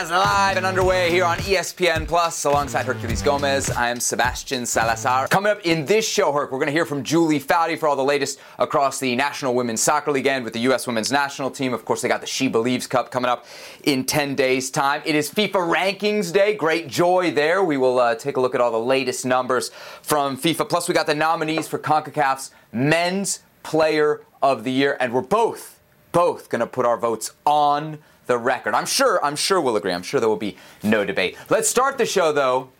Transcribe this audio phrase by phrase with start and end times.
[0.00, 3.68] Ligas live and underway here on ESPN Plus alongside Herculez Gomez.
[3.68, 5.28] I am Sebastian Salazar.
[5.28, 7.96] Coming up in this show, Herc, we're going to hear from Julie Foudy for all
[7.96, 10.86] the latest across the National Women's Soccer League and with the U.S.
[10.86, 11.74] Women's National Team.
[11.74, 13.44] Of course, they got the She Believes Cup coming up
[13.84, 15.02] in 10 days' time.
[15.04, 16.54] It is FIFA Rankings Day.
[16.54, 17.62] Great joy there.
[17.62, 19.68] We will uh, take a look at all the latest numbers
[20.00, 20.66] from FIFA.
[20.66, 25.78] Plus, we got the nominees for CONCACAF's Men's Player of the Year, and we're both,
[26.10, 27.98] both going to put our votes on
[28.30, 28.74] the record.
[28.74, 29.92] I'm sure, I'm sure we'll agree.
[29.92, 31.36] I'm sure there will be no debate.
[31.50, 32.70] Let's start the show though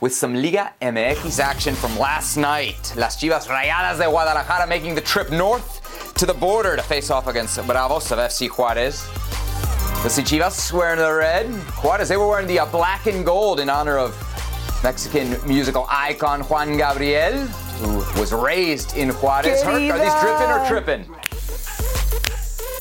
[0.00, 2.94] with some Liga MX action from last night.
[2.96, 7.26] Las Chivas Rayadas de Guadalajara making the trip north to the border to face off
[7.26, 9.06] against Bravos of FC Juarez.
[10.02, 11.50] The Chivas wearing the red.
[11.82, 14.16] Juarez, they were wearing the uh, black and gold in honor of
[14.82, 17.46] Mexican musical icon Juan Gabriel,
[17.80, 19.62] who was raised in Juarez.
[19.62, 21.23] Herc, are these dripping or tripping?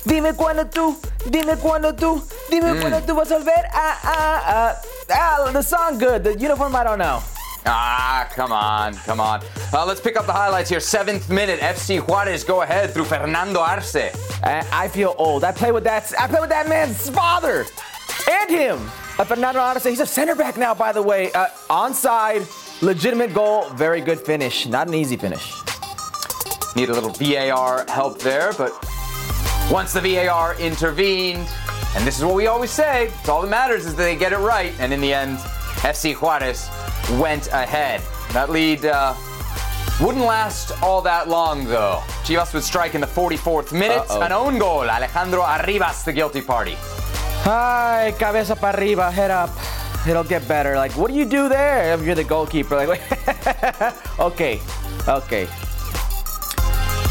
[0.05, 2.81] Dime cuándo tú, dime cuándo tú, dime mm.
[2.81, 3.65] cuándo tú vas a volver.
[3.73, 4.75] Ah, ah, ah.
[5.09, 6.23] Ah, the song good.
[6.23, 7.21] The uniform, I don't know.
[7.65, 9.41] Ah, come on, come on.
[9.73, 10.81] Uh, let's pick up the highlights here.
[10.81, 13.95] Seventh minute, FC Juarez go ahead through Fernando Arce.
[14.43, 15.43] I, I feel old.
[15.43, 16.11] I play with that.
[16.19, 17.65] I play with that man's father
[18.29, 18.79] and him.
[19.17, 19.85] Uh, Fernando Arce.
[19.85, 21.31] He's a center back now, by the way.
[21.31, 22.45] Uh, onside,
[22.81, 24.65] legitimate goal, very good finish.
[24.67, 25.53] Not an easy finish.
[26.75, 28.73] Need a little VAR help there, but
[29.71, 31.47] once the VAR intervened,
[31.95, 34.33] and this is what we always say, it's all that matters is that they get
[34.33, 34.73] it right.
[34.79, 35.37] And in the end,
[35.83, 36.69] FC Juarez
[37.19, 38.01] went ahead.
[38.33, 39.13] That lead uh,
[40.01, 42.01] wouldn't last all that long, though.
[42.23, 43.99] Chivas would strike in the 44th minute.
[44.09, 44.21] Uh-oh.
[44.21, 44.89] An own goal.
[44.89, 46.75] Alejandro Arribas, the guilty party.
[47.45, 49.49] Hi, cabeza para arriba, head up.
[50.07, 50.75] It'll get better.
[50.75, 51.93] Like, what do you do there?
[51.93, 52.87] If You're the goalkeeper.
[52.87, 53.01] Like,
[54.19, 54.59] okay,
[55.07, 55.45] okay.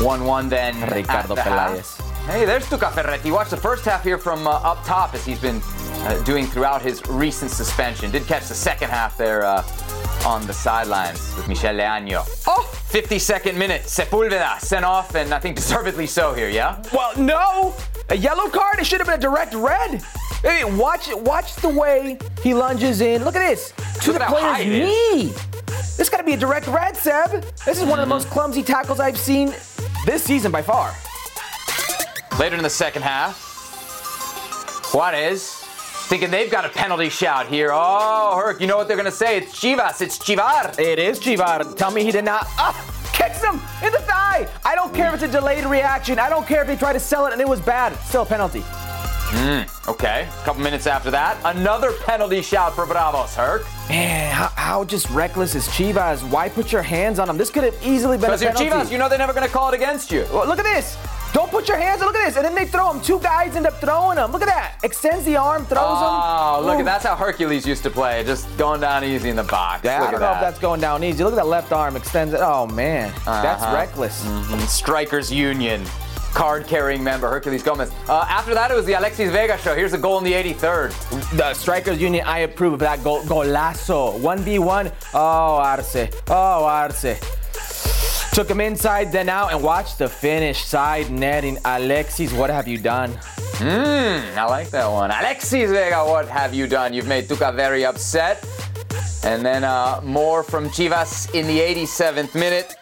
[0.01, 0.91] 1 1 then.
[0.91, 2.02] Ricardo Peláez.
[2.27, 3.33] Hey, there's Tuca Ferretti.
[3.33, 6.81] Watch the first half here from uh, up top as he's been uh, doing throughout
[6.81, 8.13] his recent suspension.
[8.13, 9.65] Did catch the second half there uh,
[10.25, 12.25] on the sidelines with Michel Leaño.
[12.47, 13.83] Oh, 52nd minute.
[13.83, 16.81] Sepulveda sent off, and I think deservedly so here, yeah?
[16.93, 17.75] Well, no!
[18.09, 18.79] A yellow card?
[18.79, 20.01] It should have been a direct red.
[20.43, 23.25] Hey, watch watch the way he lunges in.
[23.25, 23.73] Look at this.
[24.03, 25.33] To Look the player's knee.
[25.97, 27.43] This got to be a direct red, Seb.
[27.67, 27.93] This is one mm-hmm.
[27.95, 29.53] of the most clumsy tackles I've seen
[30.07, 30.95] this season by far.
[32.39, 33.51] Later in the second half,
[34.93, 35.63] Juarez
[36.09, 37.71] thinking they've got a penalty shout here.
[37.73, 39.39] Oh, Herc, you know what they're going to say?
[39.39, 40.01] It's Chivas.
[40.03, 40.79] It's Chivar.
[40.79, 41.77] It is Chivar.
[41.77, 42.47] Tell me he did not.
[42.59, 42.75] Ah,
[43.13, 44.49] kicks him in the thigh.
[44.65, 46.19] I don't care if it's a delayed reaction.
[46.19, 47.95] I don't care if they tried to sell it and it was bad.
[48.01, 48.61] Still a penalty.
[49.33, 50.29] Mm, okay.
[50.29, 53.65] A couple minutes after that, another penalty shout for Bravos, Herc.
[53.89, 56.29] Man, how, how, just reckless is Chivas?
[56.29, 57.39] Why put your hands on him?
[57.39, 58.47] This could have easily been a penalty.
[58.47, 60.27] Because you're Chivas, you know they're never going to call it against you.
[60.33, 60.99] Well, look at this.
[61.33, 62.03] Don't put your hands.
[62.03, 62.37] On, look at this.
[62.37, 63.01] And then they throw him.
[63.01, 64.33] Two guys end up throwing him.
[64.33, 64.79] Look at that.
[64.83, 66.65] Extends the arm, throws oh, him.
[66.65, 68.23] Oh, look, at that's how Herculez used to play.
[68.25, 69.85] Just going down easy in the box.
[69.85, 70.37] Yeah, look I don't know that.
[70.37, 71.25] if that's going down easy.
[71.25, 72.41] Look at that left arm extends it.
[72.43, 73.43] Oh man, uh-huh.
[73.43, 74.25] that's reckless.
[74.25, 74.61] Mm-hmm.
[74.67, 75.85] Strikers Union.
[76.35, 77.93] Card carrying member Herculez Gomez.
[78.09, 79.75] Uh, after that, it was the Alexis Vega show.
[79.75, 81.37] Here's a goal in the 83rd.
[81.37, 83.21] The Strikers Union, I approve of that goal.
[83.25, 84.19] Golazo.
[84.19, 84.93] 1v1.
[85.13, 86.09] Oh, Arce.
[86.29, 87.21] Oh, Arce.
[88.33, 90.65] Took him inside, then out, and watched the finish.
[90.65, 91.59] Side netting.
[91.67, 93.13] Alexis, what have you done?
[93.61, 95.11] Mmm, I like that one.
[95.11, 96.95] Alexis Vega, what have you done?
[96.95, 98.43] You've made Tuca very upset.
[99.23, 102.75] And then uh, more from Chivas in the 87th minute.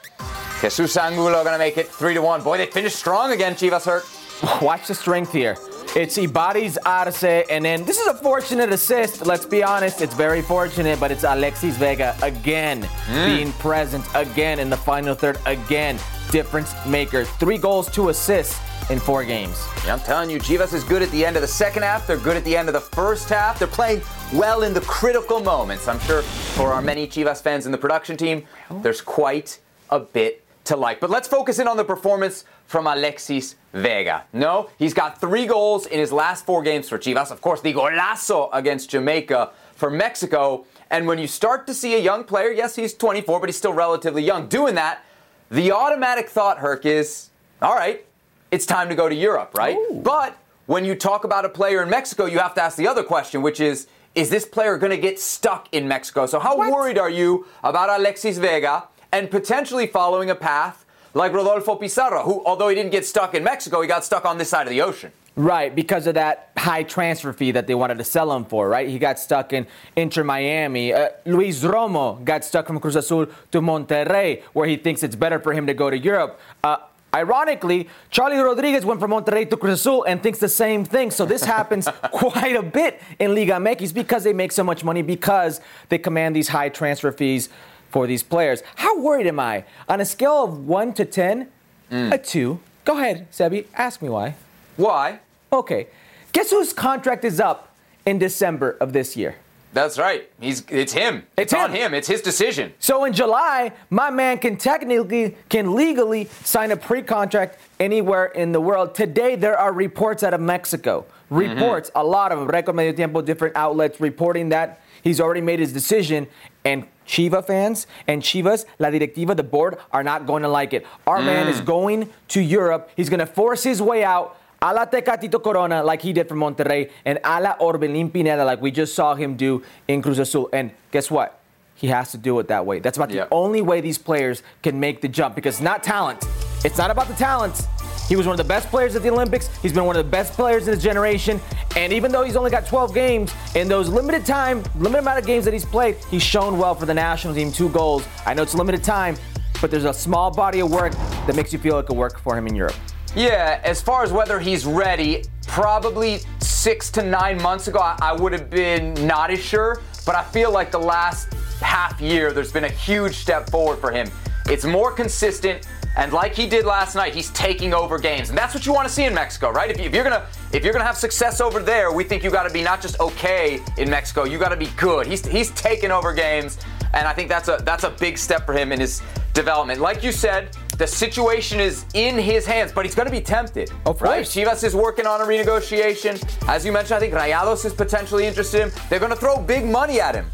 [0.62, 2.43] Jesus Angulo gonna make it 3 to 1.
[2.44, 4.05] Boy, they finished strong again, Chivas hurt.
[4.62, 5.56] Watch the strength here.
[5.96, 9.26] It's Ibariz Arce, and then this is a fortunate assist.
[9.26, 13.26] Let's be honest, it's very fortunate, but it's Alexis Vega again mm.
[13.26, 15.98] being present again in the final third again.
[16.30, 17.24] Difference maker.
[17.24, 19.66] Three goals, two assists in four games.
[19.84, 22.06] Yeah, I'm telling you, Chivas is good at the end of the second half.
[22.06, 23.58] They're good at the end of the first half.
[23.58, 24.00] They're playing
[24.32, 25.88] well in the critical moments.
[25.88, 29.58] I'm sure for our many Chivas fans in the production team, there's quite
[29.90, 31.00] a bit to like.
[31.00, 34.22] But let's focus in on the performance from Alexis Vega.
[34.32, 37.32] No, he's got three goals in his last four games for Chivas.
[37.32, 40.64] Of course, the golazo against Jamaica for Mexico.
[40.88, 43.72] And when you start to see a young player, yes, he's 24, but he's still
[43.72, 45.05] relatively young, doing that,
[45.50, 47.31] the automatic thought, Herc, is
[47.61, 48.06] all right,
[48.52, 49.76] it's time to go to Europe, right?
[49.76, 50.00] Ooh.
[50.05, 53.02] But when you talk about a player in Mexico, you have to ask the other
[53.02, 56.25] question, which is, is this player going to get stuck in Mexico?
[56.26, 56.70] So, how what?
[56.70, 62.44] worried are you about Alexis Vega and potentially following a path like Rodolfo Pizarro, who,
[62.44, 64.82] although he didn't get stuck in Mexico, he got stuck on this side of the
[64.82, 65.12] ocean.
[65.36, 68.88] Right, because of that high transfer fee that they wanted to sell him for, right?
[68.88, 69.66] He got stuck in
[69.96, 70.92] Inter Miami.
[70.92, 75.38] Uh, Luis Romo got stuck from Cruz Azul to Monterrey, where he thinks it's better
[75.38, 76.40] for him to go to Europe.
[76.62, 76.76] Uh,
[77.12, 81.10] Ironically, Charlie Rodriguez went from Monterrey to Cruz Azul and thinks the same thing.
[81.10, 85.02] So this happens quite a bit in Liga MX because they make so much money
[85.02, 87.48] because they command these high transfer fees
[87.90, 88.62] for these players.
[88.76, 89.64] How worried am I?
[89.88, 91.48] On a scale of 1 to 10,
[91.90, 92.12] mm.
[92.12, 92.60] a 2.
[92.84, 94.34] Go ahead, Sebi, ask me why.
[94.76, 95.20] Why?
[95.52, 95.88] Okay.
[96.32, 97.75] Guess whose contract is up
[98.06, 99.37] in December of this year?
[99.72, 100.28] That's right.
[100.40, 101.26] He's it's him.
[101.37, 101.60] It's, it's him.
[101.60, 101.94] on him.
[101.94, 102.72] It's his decision.
[102.81, 108.60] So in July, my man can technically can legally sign a pre-contract anywhere in the
[108.60, 108.96] world.
[108.96, 111.06] Today there are reports out of Mexico.
[111.31, 112.00] Reports, mm-hmm.
[112.00, 115.72] a lot of them, Record Medio Tiempo, different outlets reporting that he's already made his
[115.72, 116.26] decision
[116.64, 120.86] and Chiva fans and Chivas, La Directiva, the board, are not going to like it.
[121.08, 121.26] Our mm.
[121.26, 122.88] man is going to Europe.
[122.94, 126.34] He's going to force his way out a la Tecatito Corona, like he did for
[126.34, 130.50] Monterrey, and a la Orbelin Pineda, like we just saw him do in Cruz Azul.
[130.52, 131.40] And guess what?
[131.74, 132.78] He has to do it that way.
[132.78, 136.24] That's about the only way these players can make the jump because it's not talent.
[136.62, 137.66] It's not about the talent.
[138.10, 139.48] He was one of the best players at the Olympics.
[139.62, 141.40] He's been one of the best players in his generation.
[141.76, 145.26] And even though he's only got 12 games, in those limited time, limited amount of
[145.26, 147.52] games that he's played, he's shown well for the national team.
[147.52, 148.04] Two goals.
[148.26, 149.14] I know it's limited time,
[149.60, 150.92] but there's a small body of work
[151.28, 152.74] that makes you feel it could work for him in Europe.
[153.14, 158.12] Yeah, as far as whether he's ready, probably six to nine months ago, I, I
[158.12, 159.82] would have been not as sure.
[160.04, 163.92] But I feel like the last half year, there's been a huge step forward for
[163.92, 164.10] him.
[164.46, 168.54] It's more consistent, and like he did last night, he's taking over games, and that's
[168.54, 169.70] what you want to see in Mexico, right?
[169.70, 172.44] If, you, are gonna if you're gonna have success over there, we think you got
[172.44, 175.06] to be not just okay in Mexico, you got to be good.
[175.06, 176.58] He's he's taking over games,
[176.94, 179.02] and I think that's a that's a big step for him in his
[179.32, 179.81] development.
[179.81, 183.70] Like you said, the situation is in his hands, but he's going to be tempted.
[183.86, 184.25] Of right?
[184.25, 186.22] Chivas is working on a renegotiation.
[186.48, 188.78] As you mentioned, I think Rayados is potentially interested in him.
[188.88, 190.26] They're going to throw big money at him.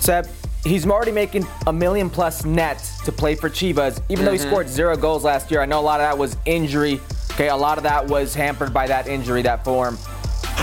[0.00, 0.26] Seb,
[0.64, 4.24] he's already making a million plus net to play for Chivas, even mm-hmm.
[4.24, 4.48] though he mm-hmm.
[4.48, 5.60] scored zero goals last year.
[5.60, 7.00] I know a lot of that was injury.
[7.32, 9.96] Okay, a lot of that was hampered by that injury, that form.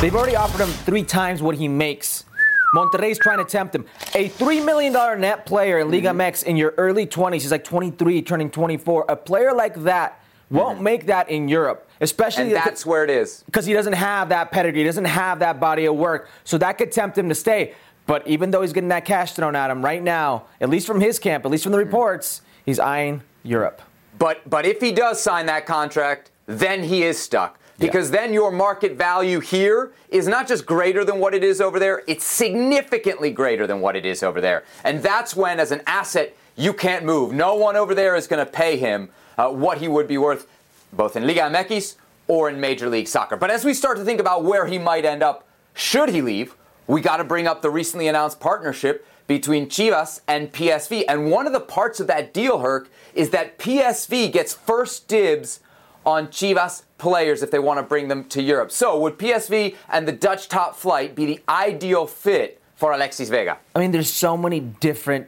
[0.01, 2.25] They've already offered him three times what he makes
[2.74, 3.86] Monterrey's trying to tempt him.
[4.13, 6.22] A $3 million net player in Liga mm-hmm.
[6.22, 9.06] MX in your early 20s, he's like 23, turning 24.
[9.10, 10.84] A player like that won't mm-hmm.
[10.84, 11.90] make that in Europe.
[12.02, 13.44] Especially and that's where it is.
[13.45, 16.30] Because he doesn't have that pedigree, he doesn't have that body of work.
[16.44, 17.74] So that could tempt him to stay.
[18.09, 21.00] But even though he's getting that cash thrown at him right now, at least from
[21.00, 23.83] his camp, at least from the reports, he's eyeing Europe.
[24.17, 28.21] But but if he does sign that contract, then he is stuck because yeah.
[28.21, 32.01] then your market value here is not just greater than what it is over there,
[32.07, 34.63] it's significantly greater than what it is over there.
[34.83, 37.31] And that's when, as an asset, you can't move.
[37.31, 40.47] No one over there is going to pay him uh, what he would be worth,
[40.91, 41.95] both in Liga MX
[42.27, 43.38] or in Major League Soccer.
[43.38, 46.56] But as we start to think about where he might end up, should he leave,
[46.89, 51.03] we got to bring up the recently announced partnership between Chivas and PSV.
[51.07, 55.59] And one of the parts of that deal, Herc, is that PSV gets first dibs
[56.03, 58.71] on Chivas players if they want to bring them to Europe.
[58.71, 63.59] So, would PSV and the Dutch top flight be the ideal fit for Alexis Vega?
[63.75, 65.27] I mean, there's so many different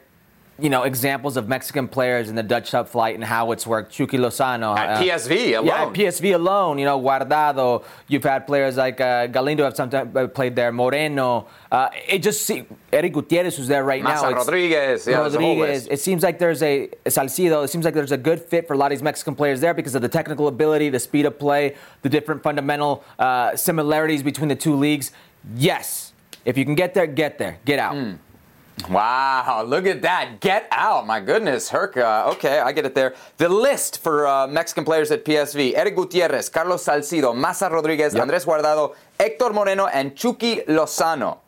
[0.62, 3.92] you know, examples of Mexican players in the Dutch top flight and how it's worked.
[3.92, 4.78] Chucky Lozano.
[4.78, 5.66] At uh, PSV alone.
[5.66, 6.78] Yeah, PSV alone.
[6.78, 7.84] You know, Guardado.
[8.08, 10.72] You've had players like uh, Galindo have sometimes uh, played there.
[10.72, 11.48] Moreno.
[11.72, 14.36] Uh, it just see, Eric Gutierrez who's there right Maza now.
[14.38, 15.08] Rodriguez.
[15.08, 15.88] Yeah, Rodriguez.
[15.88, 17.64] It seems like there's a Salcido.
[17.64, 19.74] It seems like there's a good fit for a lot of these Mexican players there
[19.74, 24.50] because of the technical ability, the speed of play, the different fundamental uh, similarities between
[24.50, 25.12] the two leagues.
[25.56, 26.14] Yes,
[26.46, 27.58] if you can get there, get there.
[27.66, 27.96] Get out.
[27.96, 28.18] Mm.
[28.90, 30.40] Wow, look at that.
[30.40, 31.06] Get out.
[31.06, 31.98] My goodness, Herc.
[31.98, 33.16] Uh, okay, I get it there.
[33.38, 38.22] The list for uh, Mexican players at PSV Eric Gutierrez, Carlos Salcido, Maza Rodriguez, yep.
[38.22, 41.40] Andres Guardado, Hector Moreno, and Chucky Lozano.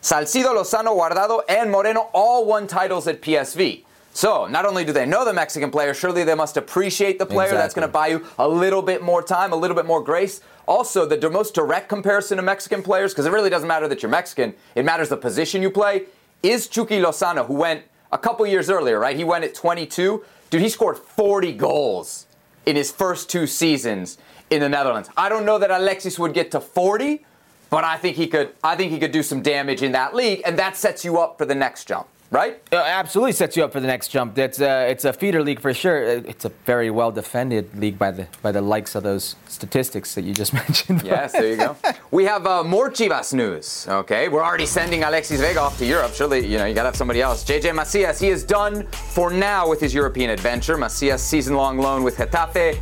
[0.00, 3.84] Salcido, Lozano, Guardado, and Moreno all won titles at PSV.
[4.14, 7.46] So, not only do they know the Mexican player, surely they must appreciate the player.
[7.46, 7.62] Exactly.
[7.62, 10.42] That's going to buy you a little bit more time, a little bit more grace.
[10.66, 14.10] Also, the most direct comparison to Mexican players, because it really doesn't matter that you're
[14.10, 16.04] Mexican, it matters the position you play
[16.42, 19.16] is Chucky Lozano, who went a couple years earlier, right?
[19.16, 20.24] He went at 22.
[20.50, 22.26] Dude, he scored 40 goals
[22.66, 24.18] in his first two seasons
[24.50, 25.08] in the Netherlands.
[25.16, 27.24] I don't know that Alexis would get to 40,
[27.70, 30.42] but I think he could I think he could do some damage in that league
[30.44, 32.60] and that sets you up for the next jump right?
[32.72, 34.36] Uh, absolutely sets you up for the next jump.
[34.38, 36.04] It's a, it's a feeder league for sure.
[36.04, 40.14] Uh, it's a very well defended league by the by the likes of those statistics
[40.16, 41.02] that you just mentioned.
[41.04, 41.76] yes, there you go.
[42.10, 43.86] we have uh, more Chivas news.
[43.88, 46.12] Okay, we're already sending Alexis Vega off to Europe.
[46.14, 47.44] Surely, you know, you gotta have somebody else.
[47.44, 50.76] JJ Macias, he is done for now with his European adventure.
[50.76, 52.80] Macias' season-long loan with Getafe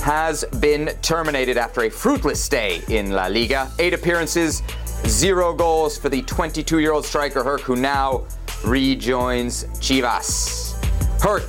[0.00, 3.68] has been terminated after a fruitless stay in La Liga.
[3.80, 4.62] Eight appearances,
[5.06, 8.24] zero goals for the 22-year-old striker Herc, who now
[8.64, 10.74] rejoins Chivas.
[11.22, 11.48] Herc,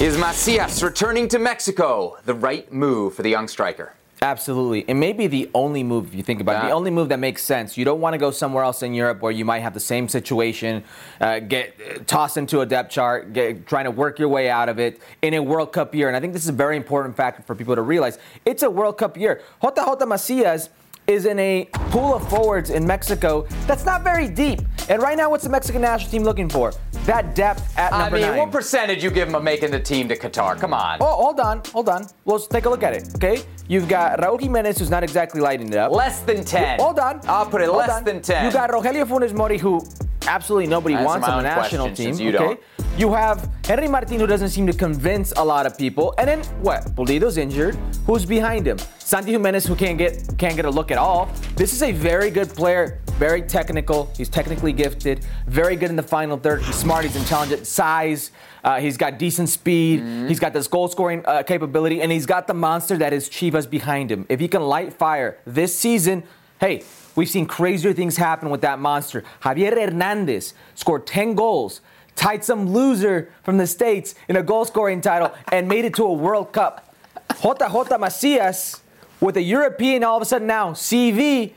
[0.00, 3.94] Is Macias returning to Mexico the right move for the young striker?
[4.20, 4.80] Absolutely.
[4.88, 7.18] It may be the only move, if you think about it, the only move that
[7.18, 7.76] makes sense.
[7.76, 10.08] You don't want to go somewhere else in Europe where you might have the same
[10.08, 10.82] situation,
[11.20, 14.68] uh, get uh, tossed into a depth chart, get, trying to work your way out
[14.68, 16.08] of it in a World Cup year.
[16.08, 18.18] And I think this is a very important factor for people to realize.
[18.44, 19.42] It's a World Cup year.
[19.62, 20.68] Jota Jota Macias
[21.08, 24.60] is in a pool of forwards in Mexico that's not very deep.
[24.90, 26.72] And right now, what's the Mexican national team looking for?
[27.06, 28.38] That depth at number I mean, nine.
[28.38, 30.58] what percentage you give them of making the team to Qatar?
[30.60, 30.98] Come on.
[31.00, 32.06] Oh, hold on, hold on.
[32.26, 33.42] Let's take a look at it, okay?
[33.68, 35.92] You've got Raul Jimenez, who's not exactly lighting it up.
[35.92, 36.78] Less than 10.
[36.80, 37.20] Hold on.
[37.24, 38.04] I'll put it Hold less on.
[38.04, 38.44] than 10.
[38.44, 39.82] You got Rogelio Funes Mori, who
[40.28, 42.14] absolutely nobody Answer wants on the national team.
[42.14, 42.38] you okay.
[42.38, 42.60] don't.
[42.98, 46.40] You have Henry Martin, who doesn't seem to convince a lot of people, and then
[46.62, 46.84] what?
[46.96, 47.76] Pulido's injured.
[48.06, 48.78] Who's behind him?
[48.98, 51.30] Santi Jimenez, who can't get can't get a look at all.
[51.54, 54.10] This is a very good player, very technical.
[54.16, 56.62] He's technically gifted, very good in the final third.
[56.62, 57.04] He's smart.
[57.04, 57.66] He's intelligent.
[57.66, 58.32] Size.
[58.64, 60.00] Uh, he's got decent speed.
[60.00, 60.28] Mm-hmm.
[60.28, 63.70] He's got this goal scoring uh, capability, and he's got the monster that is Chivas
[63.70, 64.26] behind him.
[64.28, 66.24] If he can light fire this season,
[66.60, 66.82] hey,
[67.18, 69.24] we've seen crazier things happen with that monster.
[69.42, 71.80] Javier Hernandez scored 10 goals,
[72.14, 76.04] tied some loser from the States in a goal scoring title, and made it to
[76.04, 76.94] a World Cup.
[77.30, 78.82] JJ Macias
[79.20, 81.52] with a European all of a sudden now CV.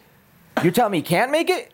[0.63, 1.72] You're telling me he can't make it?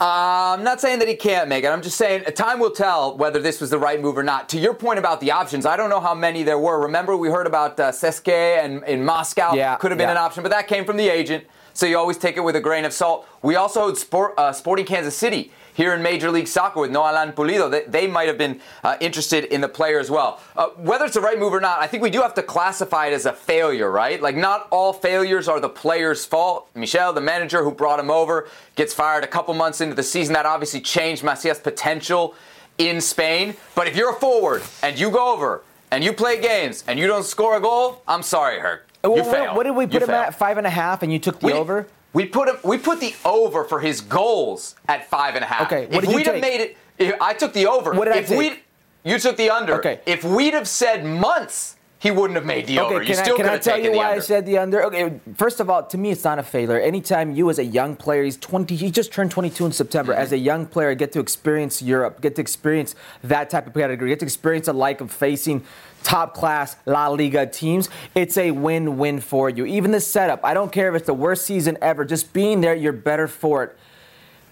[0.00, 1.68] Uh, I'm not saying that he can't make it.
[1.68, 4.48] I'm just saying time will tell whether this was the right move or not.
[4.50, 6.80] To your point about the options, I don't know how many there were.
[6.80, 10.12] Remember, we heard about uh, CSKA and in Moscow Yeah, could have been yeah.
[10.12, 11.44] an option, but that came from the agent.
[11.72, 13.26] So you always take it with a grain of salt.
[13.42, 17.32] We also had Sport, uh, Sporting Kansas City here in Major League Soccer with Noalan
[17.32, 17.70] Pulido.
[17.70, 20.40] They, they might have been uh, interested in the player as well.
[20.56, 23.06] Uh, whether it's the right move or not, I think we do have to classify
[23.06, 24.20] it as a failure, right?
[24.20, 26.68] Like, not all failures are the player's fault.
[26.74, 30.34] Michel, the manager who brought him over, gets fired a couple months into the season.
[30.34, 32.34] That obviously changed Macias' potential
[32.76, 33.54] in Spain.
[33.74, 37.06] But if you're a forward and you go over and you play games and you
[37.06, 38.89] don't score a goal, I'm sorry, Herc.
[39.04, 39.56] You What- failed.
[39.56, 40.26] What did we You put him failed.
[40.26, 40.34] at?
[40.34, 41.86] Five and a half, and you took the We- over?
[42.12, 42.56] We put him.
[42.64, 45.62] We put the over for his goals at five and a half.
[45.72, 46.42] Okay, what if did we'd have take?
[46.42, 47.92] made it, if, I took the over.
[47.92, 48.38] What did I if take?
[48.38, 48.58] we'd,
[49.04, 49.74] you took the under.
[49.76, 50.00] Okay.
[50.06, 52.96] If we'd have said months, he wouldn't have made the over.
[52.96, 54.82] Okay, You can I, still can I tell you why I said the under?
[54.86, 56.80] Okay, first of all, to me, it's not a failure.
[56.80, 60.12] Anytime you, as a young player, he's 20, he just turned 22 in September.
[60.12, 60.22] Mm-hmm.
[60.22, 64.10] As a young player, get to experience Europe, get to experience that type of category,
[64.10, 65.62] get to experience a like of facing
[66.02, 67.88] top class La Liga teams.
[68.14, 69.64] It's a win win for you.
[69.66, 72.74] Even the setup, I don't care if it's the worst season ever, just being there,
[72.74, 73.78] you're better for it.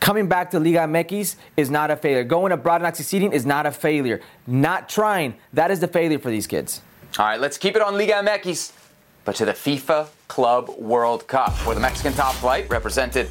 [0.00, 2.22] Coming back to Liga MX is not a failure.
[2.22, 4.20] Going abroad and not succeeding is not a failure.
[4.46, 6.82] Not trying, that is the failure for these kids.
[7.18, 8.72] All right, let's keep it on Liga MX,
[9.24, 13.28] but to the FIFA Club World Cup, where the Mexican top flight, represented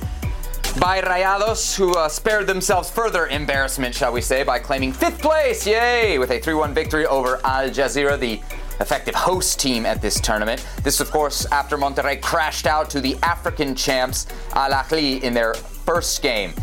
[0.79, 5.65] by Rayados, who uh, spared themselves further embarrassment, shall we say, by claiming fifth place,
[5.65, 8.41] yay, with a 3 1 victory over Al Jazira, the
[8.79, 10.65] effective host team at this tournament.
[10.83, 15.53] This, of course, after Monterrey crashed out to the African champs, Al Ahly, in their
[15.53, 16.53] first game.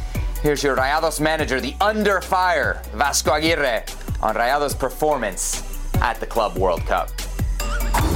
[0.42, 3.84] Here's your Rayados manager, the under fire, Vasco Aguirre,
[4.22, 5.62] on Rayados' performance
[6.02, 7.10] at the Club World Cup.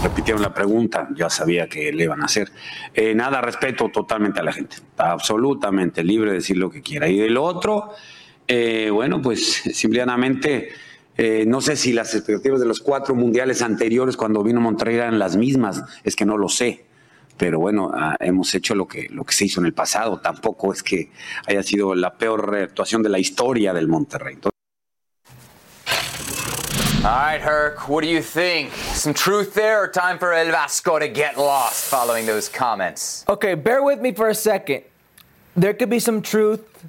[0.03, 2.51] Repitieron la pregunta, ya sabía que le iban a hacer.
[2.95, 7.09] Eh, nada, respeto totalmente a la gente, absolutamente libre de decir lo que quiera.
[7.09, 7.93] Y del otro,
[8.47, 10.71] eh, bueno, pues simplemente,
[11.17, 15.19] eh, no sé si las expectativas de los cuatro mundiales anteriores cuando vino Monterrey eran
[15.19, 16.85] las mismas, es que no lo sé.
[17.37, 20.19] Pero bueno, ah, hemos hecho lo que, lo que se hizo en el pasado.
[20.19, 21.11] Tampoco es que
[21.47, 24.39] haya sido la peor actuación de la historia del Monterrey.
[27.05, 28.71] All right, Herc, what do you think?
[28.99, 33.25] Some truth there, or time for El Vasco to get lost following those comments?
[33.29, 34.83] Okay, bear with me for a second.
[35.55, 36.85] There could be some truth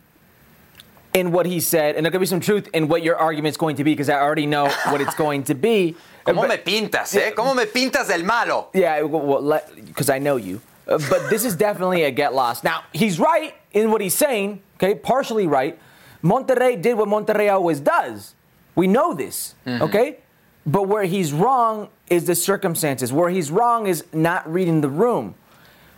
[1.13, 3.75] in what he said, and there could be some truth in what your argument's going
[3.75, 5.95] to be, because I already know what it's going to be.
[6.25, 7.31] ¿Cómo But- me pintas, eh?
[7.31, 8.69] ¿Cómo me pintas el malo?
[8.73, 10.61] Yeah, well, because I know you.
[10.87, 12.63] Uh, but this is definitely a get lost.
[12.63, 15.77] Now, he's right in what he's saying, okay, partially right.
[16.23, 18.33] Monterrey did what Monterrey always does.
[18.73, 20.17] We know this, okay?
[20.65, 23.11] But where he's wrong is the circumstances.
[23.13, 25.35] Where he's wrong is not reading the room.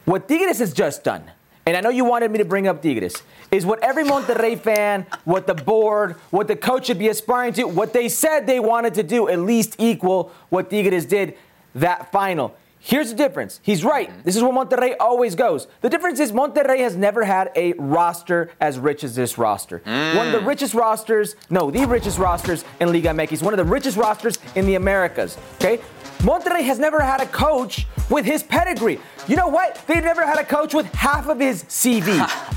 [0.06, 1.24] What Tigres has just done,
[1.66, 5.06] and I know you wanted me to bring up Tigres, is what every Monterrey fan,
[5.26, 8.96] what the board, what the coach should be aspiring to, what they said they wanted
[8.96, 11.38] to do, at least equal what Tigres did
[11.76, 12.56] that final.
[12.84, 13.60] Here's the difference.
[13.62, 14.10] He's right.
[14.10, 14.22] Mm-hmm.
[14.24, 15.68] This is where Monterrey always goes.
[15.82, 19.84] The difference is Monterrey has never had a roster as rich as this roster.
[19.86, 20.16] Mm.
[20.16, 23.44] One of the richest rosters, no, the richest rosters in Liga MX.
[23.44, 25.38] One of the richest rosters in the Americas.
[25.56, 25.80] Okay?
[26.22, 29.00] Monterrey has never had a coach with his pedigree.
[29.28, 29.82] You know what?
[29.88, 32.06] They've never had a coach with half of his CV.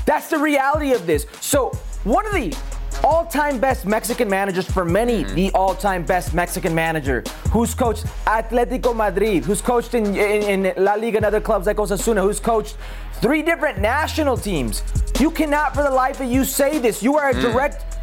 [0.05, 1.25] That's the reality of this.
[1.41, 1.69] So,
[2.03, 2.55] one of the
[3.03, 5.33] all-time best Mexican managers for many, mm.
[5.33, 10.93] the all-time best Mexican manager who's coached Atletico Madrid, who's coached in, in, in, La
[10.93, 12.77] Liga and other clubs like Osasuna, who's coached
[13.15, 14.83] three different national teams.
[15.19, 17.01] You cannot for the life of you say this.
[17.01, 17.41] You are a mm.
[17.41, 17.94] direct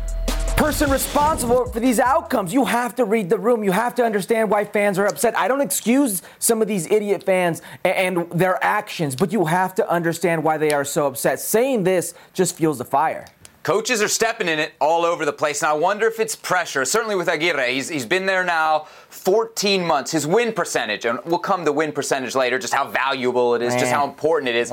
[0.62, 2.54] person responsible for these outcomes.
[2.54, 3.64] You have to read the room.
[3.64, 5.36] You have to understand why fans are upset.
[5.36, 9.90] I don't excuse some of these idiot fans and, their actions, but you have to
[9.90, 11.40] understand why they are so upset.
[11.40, 13.26] Saying this just fuels the fire.
[13.64, 15.62] Coaches are stepping in it all over the place.
[15.62, 16.84] And I wonder if it's pressure.
[16.84, 20.12] Certainly with Aguirre, he's, he's been there now 14 months.
[20.12, 23.74] His win percentage, and we'll come to win percentage later, just how valuable it is,
[23.74, 24.70] just how important it is.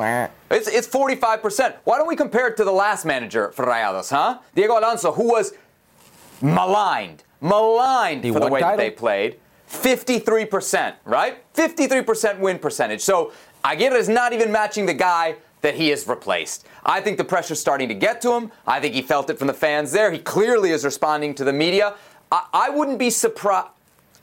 [0.52, 1.78] It's, it's 45%.
[1.84, 4.38] Why don't we compare it to the last manager for Rayados, huh?
[4.54, 5.54] Diego Alonso, who was
[6.42, 8.78] maligned, maligned the for the way title?
[8.78, 9.40] that they played.
[9.70, 11.54] 53%, right?
[11.54, 13.02] 53% win percentage.
[13.02, 13.32] So
[13.64, 16.66] Aguirre is not even matching the guy that he has replaced.
[16.86, 18.52] I think the pressure's starting to get to him.
[18.66, 20.12] I think he felt it from the fans there.
[20.12, 21.96] He clearly is responding to the media.
[22.32, 23.70] I, I wouldn't be surprised.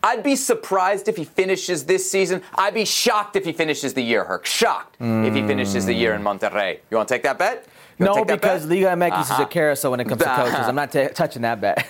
[0.03, 2.43] I'd be surprised if he finishes this season.
[2.55, 4.47] I'd be shocked if he finishes the year, Herc.
[4.47, 5.27] Shocked mm.
[5.27, 6.79] if he finishes the year in Monterrey.
[6.91, 7.67] You want to take that bet?
[7.99, 9.35] No, because Liga MX uh-huh.
[9.35, 10.55] is a carousel when it comes to coaches.
[10.55, 11.87] I'm not t- touching that bet.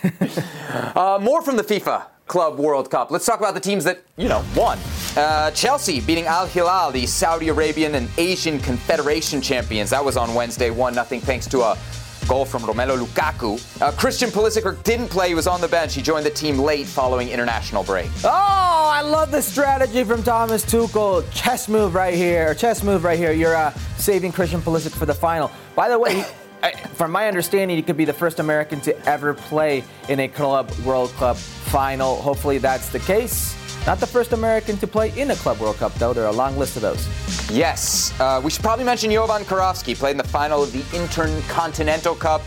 [0.96, 3.10] uh, more from the FIFA Club World Cup.
[3.10, 4.78] Let's talk about the teams that, you know, won.
[5.16, 9.90] Uh, Chelsea beating Al Hilal, the Saudi Arabian and Asian Confederation champions.
[9.90, 11.78] That was on Wednesday, 1 0 thanks to a
[12.26, 13.80] goal from Romelu Lukaku.
[13.80, 15.28] Uh, Christian Pulisic didn't play.
[15.28, 15.94] He was on the bench.
[15.94, 18.10] He joined the team late following international break.
[18.24, 18.30] Oh,
[18.92, 21.24] I love the strategy from Thomas Tuchel.
[21.32, 22.54] Chess move right here.
[22.54, 23.32] Chess move right here.
[23.32, 25.50] You're uh, saving Christian Pulisic for the final.
[25.74, 26.24] By the way,
[26.94, 30.70] from my understanding, he could be the first American to ever play in a Club
[30.84, 32.16] World Cup final.
[32.16, 33.54] Hopefully, that's the case.
[33.86, 36.12] Not the first American to play in a Club World Cup, though.
[36.12, 37.06] There are a long list of those.
[37.50, 38.12] Yes.
[38.18, 42.40] Uh, we should probably mention Jovan Kirovski played in the final of the Intercontinental Cup,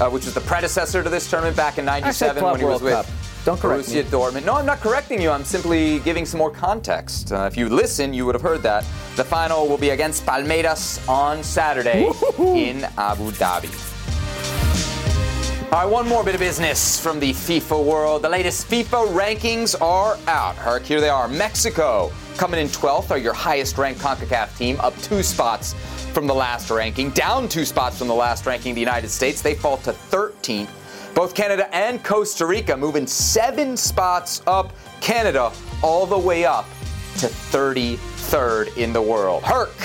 [0.00, 2.94] uh, which was the predecessor to this tournament back in 97 when he was with.
[2.94, 3.06] Cup.
[3.44, 4.10] Don't correct Borussia me.
[4.10, 4.44] Dortmund.
[4.46, 5.30] No, I'm not correcting you.
[5.30, 7.32] I'm simply giving some more context.
[7.32, 8.84] Uh, if you listen, you would have heard that.
[9.16, 12.56] The final will be against Palmeiras on Saturday Woo-hoo-hoo.
[12.56, 13.87] in Abu Dhabi.
[15.70, 18.22] All right, one more bit of business from the FIFA world.
[18.22, 20.56] The latest FIFA rankings are out.
[20.56, 21.28] Herc, here they are.
[21.28, 25.74] Mexico coming in 12th are your highest ranked CONCACAF team, up two spots
[26.14, 28.72] from the last ranking, down two spots from the last ranking.
[28.72, 30.70] The United States, they fall to 13th.
[31.14, 34.72] Both Canada and Costa Rica moving seven spots up.
[35.02, 35.52] Canada
[35.82, 36.64] all the way up
[37.18, 39.42] to 33rd in the world.
[39.42, 39.76] Herc,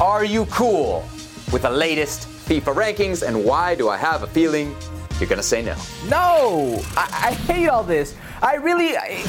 [0.00, 1.08] are you cool
[1.52, 3.24] with the latest FIFA rankings?
[3.24, 4.74] And why do I have a feeling
[5.20, 5.74] you're going to say no.
[6.08, 6.82] No!
[6.96, 8.14] I, I, hate all this.
[8.42, 8.96] I really.
[8.96, 9.24] I,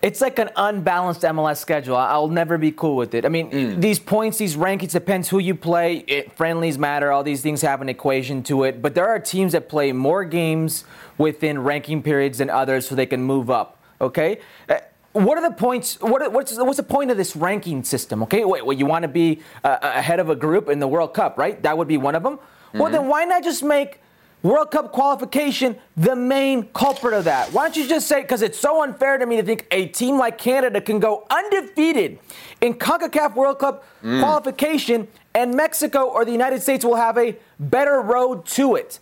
[0.00, 1.96] it's like an unbalanced MLS schedule.
[1.96, 3.24] I'll never be cool with it.
[3.24, 3.80] I mean, mm.
[3.80, 6.04] these points, these rankings, depends who you play.
[6.06, 7.10] It, friendlies matter.
[7.10, 8.80] All these things have an equation to it.
[8.80, 10.84] But there are teams that play more games
[11.18, 13.82] within ranking periods than others, so they can move up.
[14.00, 14.38] Okay.
[14.68, 14.76] Uh,
[15.12, 16.00] what are the points?
[16.00, 18.22] What, what's, what's the point of this ranking system?
[18.22, 21.12] Okay, wait, well, you want to be uh, ahead of a group in the World
[21.12, 21.60] Cup, right?
[21.62, 22.38] That would be one of them.
[22.68, 22.78] Mm-hmm.
[22.78, 24.00] Well, then why not just make
[24.42, 27.52] World Cup qualification the main culprit of that?
[27.52, 30.18] Why don't you just say, because it's so unfair to me to think a team
[30.18, 32.18] like Canada can go undefeated
[32.60, 34.20] in CONCACAF World Cup mm.
[34.20, 39.00] qualification and Mexico or the United States will have a better road to it?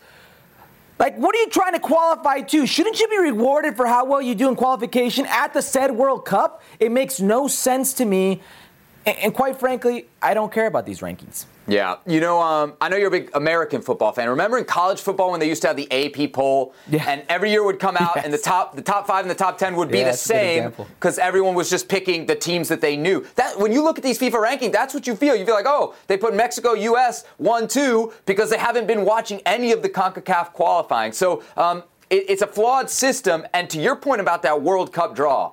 [0.99, 2.67] Like, what are you trying to qualify to?
[2.67, 6.25] Shouldn't you be rewarded for how well you do in qualification at the said World
[6.25, 6.63] Cup?
[6.81, 8.41] It makes no sense to me.
[9.05, 11.45] And, and quite frankly, I don't care about these rankings.
[11.67, 14.29] Yeah, you know, um, I know you're a big American football fan.
[14.29, 17.05] Remember in college football when they used to have the AP poll, yeah.
[17.09, 18.25] and every year would come out, yes.
[18.25, 20.71] and the top, the top five and the top ten would be yeah, the same
[20.71, 23.27] because everyone was just picking the teams that they knew.
[23.35, 25.35] That when you look at these FIFA rankings, that's what you feel.
[25.35, 27.25] You feel like, oh, they put Mexico, U.S.
[27.39, 31.13] one, two because they haven't been watching any of the Concacaf qualifying.
[31.13, 33.47] So um, it, it's a flawed system.
[33.53, 35.53] And to your point about that World Cup draw,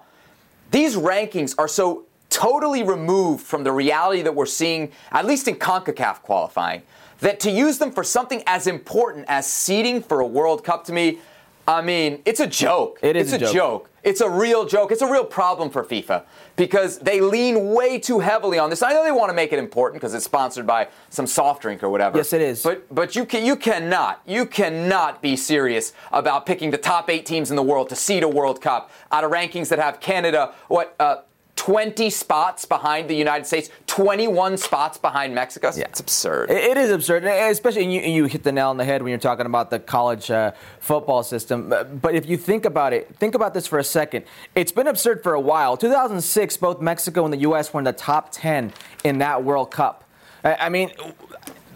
[0.72, 5.56] these rankings are so totally removed from the reality that we're seeing, at least in
[5.56, 6.82] CONCACAF qualifying,
[7.20, 10.94] that to use them for something as important as seeding for a World Cup to
[10.94, 11.20] me,
[11.68, 13.00] I mean, it's a joke.
[13.02, 13.54] It is it's a, joke.
[13.54, 13.90] joke.
[14.04, 14.92] It's a real joke.
[14.92, 16.24] It's a real problem for FIFA
[16.58, 18.84] because they lean way too heavily on this.
[18.84, 21.82] I know they want to make it important because it's sponsored by some soft drink
[21.82, 22.18] or whatever.
[22.18, 22.64] Yes, it is.
[22.64, 27.26] But but you can you cannot you cannot be serious about picking the top eight
[27.26, 30.54] teams in the world to seed a World Cup out of rankings that have Canada
[30.68, 30.96] what.
[31.00, 31.18] Uh,
[31.64, 35.72] 20 spots behind the United States, 21 spots behind Mexico.
[35.74, 35.86] Yeah.
[35.86, 36.52] It's absurd.
[36.52, 39.46] it is absurd, especially you, you hit the nail on the head when you're talking
[39.46, 41.74] about the college uh, football system.
[42.02, 44.26] But if you think about it, think about this for a second.
[44.56, 45.78] It's been absurd for a while.
[45.78, 47.74] 2006, both Mexico and the U.S.
[47.74, 48.74] were in the top 10
[49.06, 50.04] in that World Cup.
[50.44, 50.92] I mean,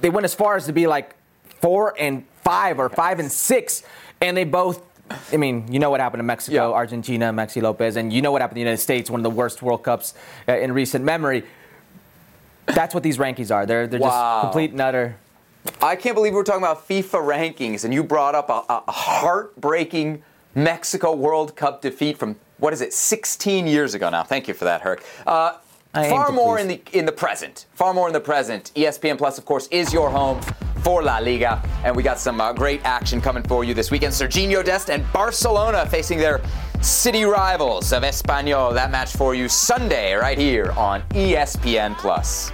[0.01, 1.15] they went as far as to be like
[1.61, 3.83] four and five or five and six,
[4.19, 4.83] and they both.
[5.31, 6.75] I mean, you know what happened to Mexico, Yeah.
[6.75, 9.29] Argentina, Maxi Lopez, and you know what happened to the United States, one of the
[9.29, 10.13] worst World Cups
[10.47, 11.43] uh, in recent memory.
[12.65, 13.65] That's what these rankings are.
[13.65, 14.09] They're they're Wow.
[14.09, 15.15] just complete and utter.
[15.81, 20.23] I can't believe we're talking about FIFA rankings, and you brought up a, a heartbreaking
[20.55, 24.23] Mexico World Cup defeat from what is it, 16 years ago now.
[24.23, 25.03] Thank you for that, Herc.
[25.25, 25.53] Uh,
[25.93, 26.61] far more please.
[26.61, 27.65] in the in the present.
[27.73, 28.71] Far more in the present.
[28.75, 30.39] ESPN Plus, of course, is your home
[30.87, 34.13] for La Liga, and we got some uh, great action coming for you this weekend.
[34.13, 36.39] Sergiño Dest and Barcelona facing their
[36.79, 38.73] city rivals of Espanyol.
[38.73, 42.53] That match for you Sunday, right here on ESPN Plus.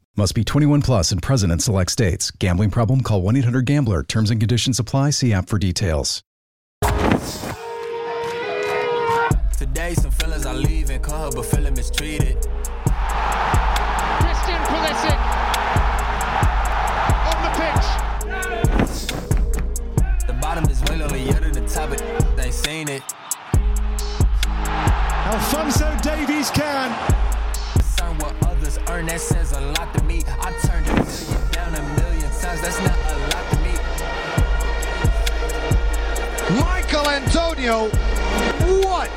[0.21, 2.29] Must be 21 plus and present in select states.
[2.29, 3.01] Gambling problem?
[3.01, 4.03] Call 1 800 Gambler.
[4.03, 5.09] Terms and conditions apply.
[5.09, 6.21] See app for details.
[9.57, 12.37] Today, some fellas are leaving, call her, but feeling mistreated.
[14.21, 15.17] Christian Pulisic
[17.31, 17.87] on the pitch.
[20.27, 21.97] The bottom is way lower, yeah, to the top, but
[22.37, 23.01] they ain't seen it.
[25.25, 27.30] Alphonso Davies can.
[28.71, 30.23] Concern what earn, that says a lot to me.
[30.39, 33.73] I turned a million down a million times, that's not a lot to me.
[36.61, 37.89] Michail Antonio.
[38.87, 39.09] What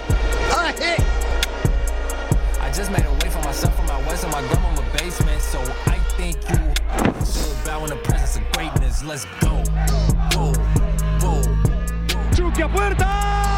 [0.51, 1.01] a hit.
[2.61, 5.61] I just made a way for myself from my west and my grandma basement, so
[5.87, 6.73] I think you
[7.25, 9.05] should bow in the presence of greatness.
[9.05, 9.63] Let's go.
[10.35, 10.53] Whoa,
[11.23, 11.43] whoa.
[12.35, 13.54] Chucky Puerta.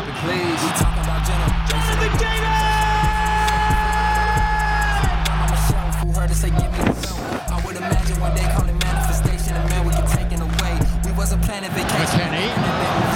[0.00, 0.62] Stop it, please.
[0.64, 1.60] We talking about generation.
[5.28, 6.92] I'm a show, fool heard her say, give me the.
[7.52, 10.78] I would imagine one day calling manifestation, and man, we get taken away.
[11.04, 12.18] We wasn't planning vacation.
[12.18, 13.09] McKennie.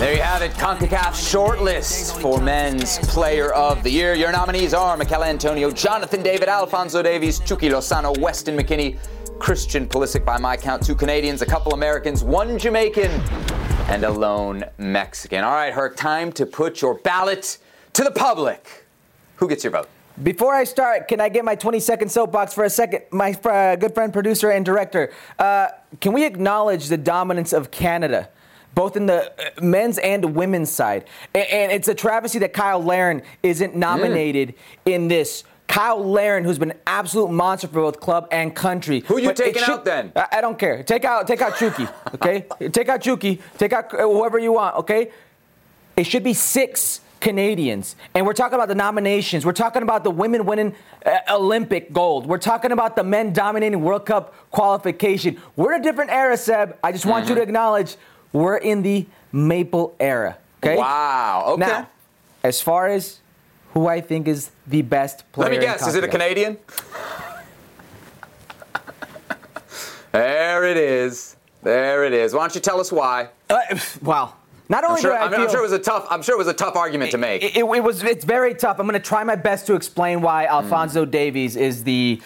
[0.00, 4.14] There you have it, CONCACAF shortlist for Men's Player of the Year.
[4.14, 8.96] Your nominees are Michail Antonio, Jonathan David, Alphonso Davies, Chucky Lozano, Weston McKennie,
[9.38, 13.10] Christian Pulisic, by my count, two Canadians, a couple Americans, one Jamaican,
[13.90, 15.44] and a lone Mexican.
[15.44, 17.58] All right, Herc, time to put your ballot
[17.92, 18.86] to the public.
[19.36, 19.90] Who gets your vote?
[20.22, 23.02] Before I start, can I get my 20 second soapbox for a second?
[23.10, 25.68] My uh, good friend, producer, and director, uh,
[26.00, 28.30] can we acknowledge the dominance of Canada?
[28.74, 31.04] Both in the uh, men's and women's side.
[31.34, 34.54] And, it's a travesty that Cyle Larin isn't nominated
[34.86, 35.44] in this.
[35.70, 39.00] Cyle Larin, who's been an absolute monster for both club and country.
[39.06, 40.12] Who you But taking out then?
[40.16, 40.82] I, I don't care.
[40.82, 42.46] Take out, take out Chucky, okay?
[42.72, 43.40] take out Chucky.
[43.56, 45.10] Take out uh, whoever you want, okay?
[45.96, 47.94] It should be six Canadians.
[48.14, 49.44] And we're talking about the nominations.
[49.46, 50.74] We're talking about the women winning
[51.06, 52.26] uh, Olympic gold.
[52.26, 55.38] We're talking about the men dominating World Cup qualification.
[55.54, 56.78] We're in a different era, Seb.
[56.82, 57.36] I just want you Mm-hmm.
[57.36, 57.96] to acknowledge
[58.32, 60.38] we're in the maple era.
[60.62, 60.76] Okay?
[60.76, 61.60] Wow, okay.
[61.60, 61.88] Now,
[62.42, 63.20] as far as
[63.74, 65.50] who I think is the best player.
[65.50, 66.58] Let me guess, is it a Canadian?
[70.12, 71.36] there it is.
[71.62, 72.32] There it is.
[72.34, 73.28] Why don't you tell us why?
[73.48, 73.58] Uh,
[74.02, 74.34] wow.
[74.68, 76.06] Not only I'm sure, do I I'm, feel, I'm sure it was a tough.
[76.10, 77.42] I'm sure it was a tough argument to make.
[77.42, 78.02] It, it- it was.
[78.04, 78.78] It's very tough.
[78.78, 82.20] I'm going to try my best to explain why Alphonso Davies is the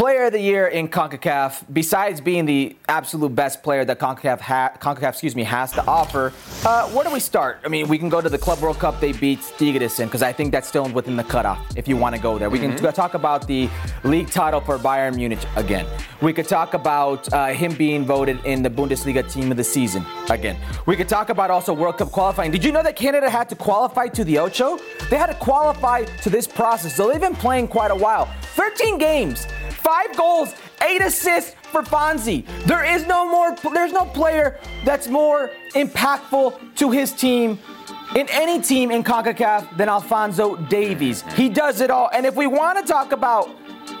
[0.00, 1.62] player of the year in Concacaf.
[1.70, 6.32] Besides being the absolute best player that Concacaf, ha- Concacaf, excuse me, has to offer.
[6.64, 7.60] Uh, where do we start?
[7.66, 8.98] I mean, we can go to the Club World Cup.
[8.98, 11.60] They beat Stigadesen because I think that's still within the cutoff.
[11.76, 13.68] If you want to go there, we can t- talk about the
[14.02, 15.86] league title for Bayern Munich again.
[16.22, 20.02] We could talk about uh, him being voted in the Bundesliga Team of the Season
[20.30, 20.56] again.
[20.86, 22.52] We could talk about also World Cup qualifying.
[22.52, 24.78] Did you know that Canada had to qualify to the Ocho?
[25.10, 28.30] They had to qualify to this process, so they've been playing quite a while.
[28.54, 29.46] 13 games,
[29.80, 30.54] five goals,
[30.86, 32.46] eight assists for Fonzie.
[32.64, 33.56] There is no more.
[33.72, 37.58] There's no player that's more impactful to his team
[38.16, 41.22] in any team in CONCACAF than Alphonso Davies.
[41.34, 42.10] He does it all.
[42.12, 43.48] And if we want to talk about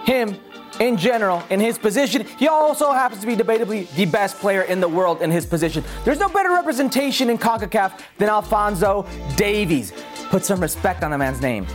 [0.04, 0.36] him
[0.80, 4.80] in general, in his position, he also happens to be debatably the best player in
[4.80, 5.84] the world in his position.
[6.04, 9.92] There's no better representation in CONCACAF than Alphonso Davies.
[10.30, 11.66] Put some respect on the man's name.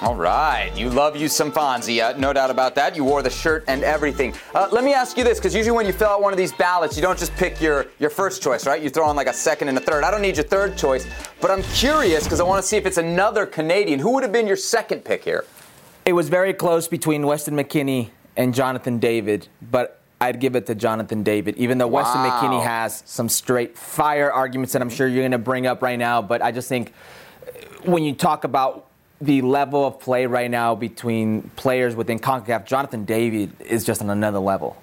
[0.00, 2.94] All right, you love you some Fonzie, uh, no doubt about that.
[2.94, 4.32] You wore the shirt and everything.
[4.54, 6.52] Uh, let me ask you this, because usually when you fill out one of these
[6.52, 8.80] ballots, you don't just pick your, your first choice, right?
[8.80, 10.04] You throw on like a second and a third.
[10.04, 11.04] I don't need your third choice,
[11.40, 13.98] but I'm curious because I want to see if it's another Canadian.
[13.98, 15.44] Who would have been your second pick here?
[16.04, 20.76] It was very close between Weston McKennie and Jonathan David, but I'd give it to
[20.76, 25.22] Jonathan David, even though Weston McKennie has some straight fire arguments that I'm sure you're
[25.22, 26.22] going to bring up right now.
[26.22, 26.92] But I just think
[27.42, 27.50] uh,
[27.90, 28.87] when you talk about
[29.20, 34.10] the level of play right now between players within CONCACAF, Jonathan David is just on
[34.10, 34.76] another level.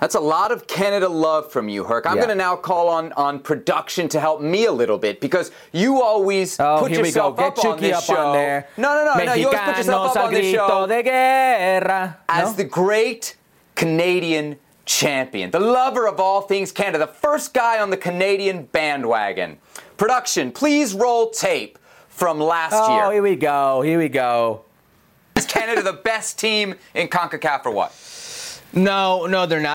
[0.00, 2.06] That's a lot of Canada love from you, Herc.
[2.06, 2.24] I'm Yeah.
[2.24, 6.02] going to now call on, on production to help me a little bit because you
[6.02, 7.28] always Oh, put here we go.
[7.28, 8.16] yourself Get up on this up show.
[8.16, 8.66] on there.
[8.76, 9.34] No, no, no, no.
[9.34, 12.16] You always put yourself up on this show de guerra.
[12.28, 12.52] as No?
[12.56, 13.36] the great
[13.76, 19.58] Canadian champion, the lover of all things Canada, the first guy on the Canadian bandwagon.
[19.96, 21.78] Production, please roll tape
[22.22, 23.04] from last Oh, year.
[23.06, 23.82] Oh, here we go.
[23.82, 24.62] Here we go.
[25.34, 28.60] Is Canada the best team in CONCACAF or what?
[28.72, 29.74] No, no, they're not.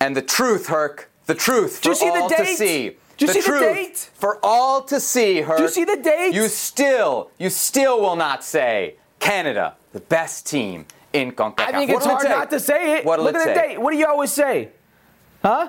[0.00, 2.96] And the truth, Herc, the truth Did you for see the all to see.
[3.18, 4.10] Did you see the truth date?
[4.14, 5.58] For all to see, Herc.
[5.58, 6.32] Do you see the date?
[6.32, 11.60] You still, you still will not say Canada, the best team in CONCACAF.
[11.60, 12.30] I think What'll it's hard take?
[12.30, 13.04] not to say it.
[13.04, 13.78] What'll Look it at the date.
[13.78, 14.70] What do you always say?
[15.42, 15.68] Huh?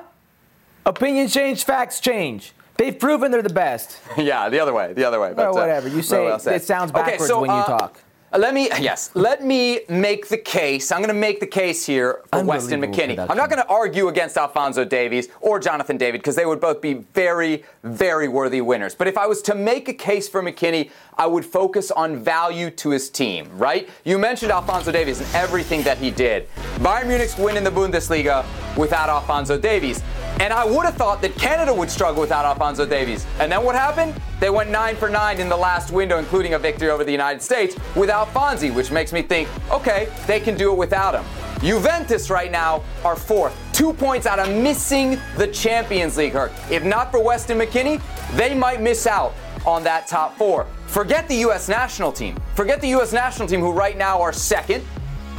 [0.86, 2.54] Opinion change, facts change.
[2.78, 4.00] They've proven they're the best.
[4.18, 5.30] Yeah, the other way, the other way.
[5.30, 5.88] But, Well, uh, whatever.
[5.88, 8.02] You say it- it sounds Okay, backwards so, when you uh, talk.
[8.38, 10.92] Let me, yes, let me make the case.
[10.92, 13.18] I'm going to make the case here for Weston McKennie.
[13.18, 16.82] I'm not going to argue against Alphonso Davies or Jonathan David because they would both
[16.82, 18.94] be very, very worthy winners.
[18.94, 22.72] But if I was to make a case for McKennie, I would focus on value
[22.72, 23.88] to his team, right?
[24.04, 26.50] You mentioned Alphonso Davies and everything that he did.
[26.80, 28.44] Bayern Munich's win in the Bundesliga
[28.76, 30.04] without Alphonso Davies.
[30.40, 33.26] And I would have thought that Canada would struggle without Alphonso Davies.
[33.40, 34.20] And then what happened?
[34.40, 37.42] They went nine for nine in the last window, including a victory over the United
[37.42, 41.24] States without Fonzie, which makes me think, okay, they can do it without him.
[41.62, 46.34] Juventus right now are fourth, two points out of missing the Champions League.
[46.34, 46.52] Herc.
[46.70, 48.02] If not for Weston McKennie,
[48.36, 49.34] they might miss out
[49.66, 50.68] on that top four.
[50.88, 51.70] Forget the U.S.
[51.70, 52.38] national team.
[52.56, 53.14] Forget the U.S.
[53.14, 54.84] national team, who right now are second.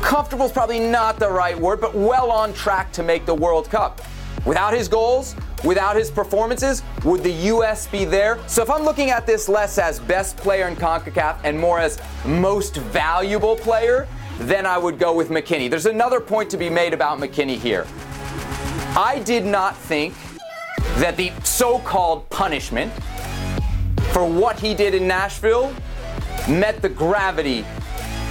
[0.01, 3.71] Comfortable is probably not the right word, but well on track to make the World
[3.71, 4.01] Cup.
[4.44, 7.87] Without his goals, without his performances, would the U.S.
[7.87, 8.38] be there?
[8.49, 12.01] So if I'm looking at this less as best player in CONCACAF and more as
[12.25, 14.07] most valuable player,
[14.38, 15.70] then I would go with McKennie.
[15.70, 17.87] There's another point to be made about McKennie here.
[18.96, 20.14] I did not think
[20.99, 22.92] that the so called punishment
[24.12, 25.75] for what he did in Nashville
[26.49, 27.64] met the gravity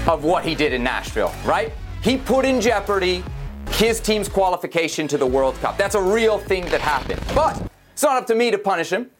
[0.08, 1.72] of what he did in Nashville, right?
[2.02, 3.24] He put in jeopardy
[3.76, 5.78] his team's qualification to the World Cup.
[5.78, 7.22] That's a real thing that happened.
[7.36, 7.62] But
[7.92, 9.12] it's not up to me to punish him.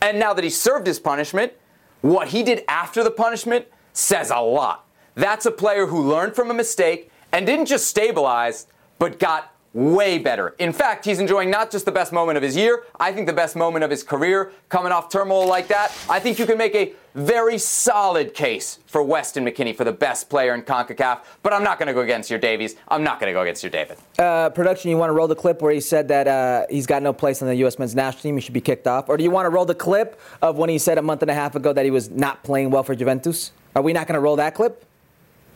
[0.00, 1.52] And now that he served his punishment,
[2.00, 4.88] what he did after the punishment says a lot.
[5.14, 8.66] That's a player who learned from a mistake and didn't just stabilize,
[8.98, 10.56] but got way better.
[10.58, 13.32] In fact, he's enjoying not just the best moment of his year, I think the
[13.32, 15.96] best moment of his career coming off turmoil like that.
[16.10, 20.30] I think you can make a very solid case for Weston McKennie for the best
[20.30, 22.76] player in CONCACAF, but I'm not going to go against your Davies.
[22.88, 23.98] I'm not going to go against your David.
[24.18, 27.02] Uh, production, you want to roll the clip where he said that uh, he's got
[27.02, 27.78] no place on the U.S.
[27.78, 29.08] men's national team, he should be kicked off?
[29.08, 31.30] Or do you want to roll the clip of when he said a month and
[31.30, 33.52] a half ago that he was not playing well for Juventus?
[33.74, 34.84] Are we not going to roll that clip?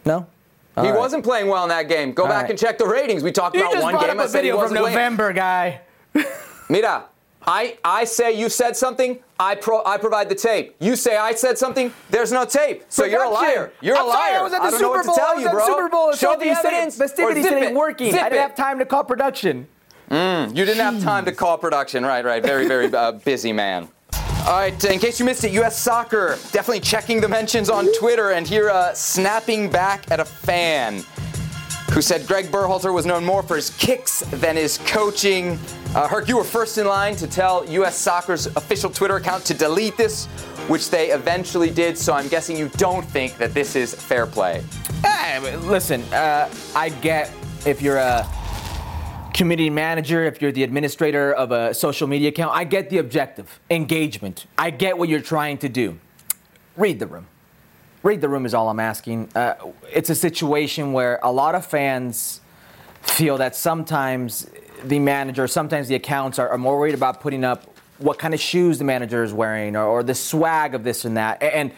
[0.05, 0.27] No?
[0.77, 0.99] he right.
[0.99, 2.13] wasn't playing well in that game.
[2.13, 2.51] Go back right.
[2.51, 3.23] and check the ratings.
[3.23, 4.21] We talked about one game.
[4.21, 5.17] I said he wasn't playing.
[5.17, 5.81] guy.
[6.69, 7.07] Mira,
[7.47, 10.75] I, I say you said something, I pro, I provide the tape.
[10.81, 12.85] You say I said something, there's no tape.
[12.89, 13.73] So you're a liar.
[13.83, 14.17] You're a I'm liar.
[14.17, 15.15] sorry, I was at the don't Super know what to Bowl.
[15.17, 15.67] tell I was you, at bro.
[15.67, 16.13] Super Bowl.
[16.13, 16.97] Show the evidence.
[16.97, 18.13] Festivities didn't working.
[18.13, 18.43] Zip I didn't it.
[18.43, 19.69] have time to call production.
[20.11, 22.05] You didn't have time to call production.
[22.05, 22.43] Right, right.
[22.43, 23.89] Very, very uh, busy man.
[24.47, 25.77] All right, in case you missed it, U.S.
[25.77, 31.03] Soccer definitely checking the mentions on Twitter and here uh, snapping back at a fan
[31.93, 35.59] who said Greg Berhalter was known more for his kicks than his coaching.
[35.97, 37.97] Uh, Herc, you were first in line to tell U.S.
[37.97, 40.27] Soccer's official Twitter account to delete this,
[40.69, 41.97] which they eventually did.
[41.97, 44.63] So I'm guessing you don't think that this is fair play.
[45.03, 47.33] Hey, listen, uh, I get
[47.65, 48.29] if you're a
[49.33, 53.59] community manager, if you're the administrator of a social media account, I get the objective
[53.71, 54.45] engagement.
[54.59, 55.99] I get what you're trying to do.
[56.77, 57.27] Read the room.
[58.03, 59.31] Read the room is all I'm asking.
[59.35, 59.55] Uh,
[59.91, 62.43] it's a situation where a lot of fans
[63.01, 64.47] feel that sometimes
[64.89, 67.65] the manager, sometimes the accounts are, are more worried about putting up
[67.99, 71.17] what kind of shoes the manager is wearing or, or the swag of this and
[71.17, 71.43] that.
[71.43, 71.73] And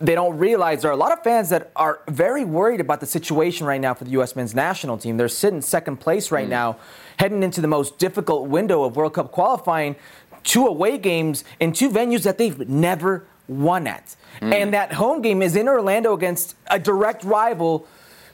[0.00, 3.06] they don't realize there are a lot of fans that are very worried about the
[3.06, 4.36] situation right now for the U.S.
[4.36, 5.16] men's national team.
[5.16, 6.78] They're sitting second place right now,
[7.18, 9.96] heading into the most difficult window of World Cup qualifying,
[10.42, 14.16] two away games in two venues that they've never won at.
[14.40, 14.52] Hmm.
[14.52, 17.86] And that home game is in Orlando against a direct rival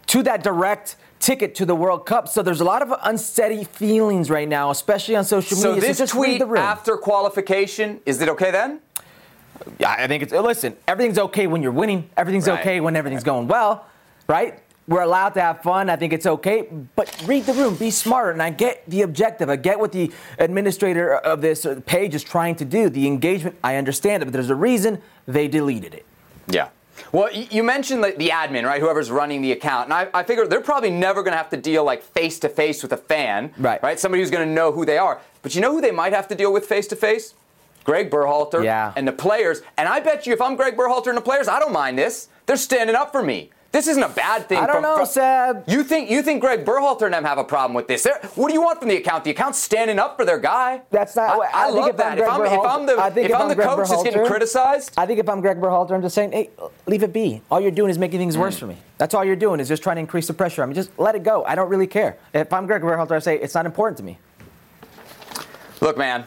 [0.07, 2.27] to that direct ticket to the World Cup.
[2.29, 5.89] So there's a lot of unsteady feelings right now, especially on social So media.
[5.89, 8.81] this just read tweet the after qualification, is it okay then?
[9.79, 10.77] Yeah, I think it's listen.
[10.89, 12.09] Everything's okay when you're winning.
[12.17, 12.61] Everything's Right.
[12.61, 13.85] okay when everything's going well,
[14.27, 14.61] right?
[14.89, 15.89] We're allowed to have fun.
[15.89, 18.33] I think it's okay, but read the room, be smart.
[18.33, 19.49] And I get the objective.
[19.49, 22.89] I get what the administrator of this uh, page is trying to do.
[22.89, 26.07] The engagement, I understand it, but there's a reason they deleted it.
[26.49, 26.69] Yeah.
[27.13, 28.81] Well, you mentioned the admin, right?
[28.81, 31.57] Whoever's running the account, and I, I figure they're probably never going to have to
[31.57, 33.83] deal like face to face with a fan, Right.
[33.83, 33.99] Right?
[33.99, 35.21] Somebody who's going to know who they are.
[35.43, 37.35] But you know who they might have to deal with face to face?
[37.83, 38.93] Greg Berhalter Yeah.
[38.95, 39.63] and the players.
[39.77, 42.29] And I bet you, if I'm Greg Berhalter and the players, I don't mind this.
[42.47, 43.51] They're standing up for me.
[43.73, 44.59] This isn't a bad thing.
[44.59, 45.65] I don't from- know, from- Seb.
[45.69, 48.03] You think you think Greg Berhalter and them have a problem with this?
[48.03, 49.23] They're, what do you want from the account?
[49.23, 50.83] The account's standing up for their guy.
[50.91, 51.39] That's not.
[51.39, 52.19] I, I, think love if I'm that.
[52.19, 54.27] If I'm, if I'm the Berhalter- I think if I'm the Greg coach that's getting
[54.27, 56.51] criticized, I think if I'm Greg Berhalter, I'm just saying, hey,
[56.87, 57.43] leave it be.
[57.49, 58.41] All you're doing is making things Mm.
[58.41, 58.77] worse for me.
[58.99, 60.65] That's all you're doing is just trying to increase the pressure.
[60.65, 61.45] I mean, just let it go.
[61.45, 62.17] I don't really care.
[62.35, 64.19] If I'm Greg Berhalter, I say it's not important to me.
[65.81, 66.25] Look, man,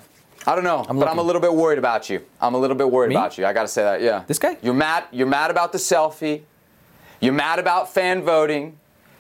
[0.48, 2.22] I don't know, but I'm a little bit worried about you.
[2.40, 3.16] I'm a little bit worried Me?
[3.16, 3.46] about you.
[3.46, 4.24] I got to say that, yeah.
[4.28, 4.58] This guy?
[4.62, 5.04] You're mad.
[5.12, 6.44] You're mad about the selfie.
[7.24, 8.78] You're mad about fan voting.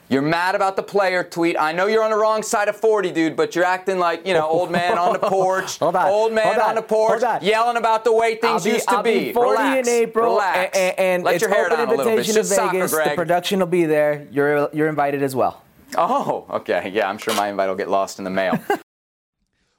[0.10, 1.56] You're mad about the player tweet.
[1.58, 4.34] I know you're on the wrong side of 40, dude, but you're acting like, you
[4.34, 5.80] know, old man on the porch.
[5.80, 7.44] Hold on, Old man hold on, on, the porch, hold on.
[7.46, 9.88] yelling about the way things be, used to I'll be 40 Relax.
[9.88, 10.78] in April, Relax.
[10.78, 12.20] and, and Let it's your hair open down a little bit.
[12.20, 13.10] It's invitation to just soccer, Vegas.
[13.12, 14.28] the production will be there.
[14.32, 15.64] You're you're invited as well.
[15.98, 16.92] Oh, okay.
[16.94, 18.60] Yeah, I'm sure my invite will get lost in the mail.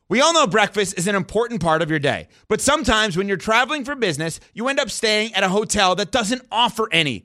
[0.06, 3.38] We all know breakfast is an important part of your day, but sometimes when you're
[3.38, 7.24] traveling for business, you end up staying at a hotel that doesn't offer any.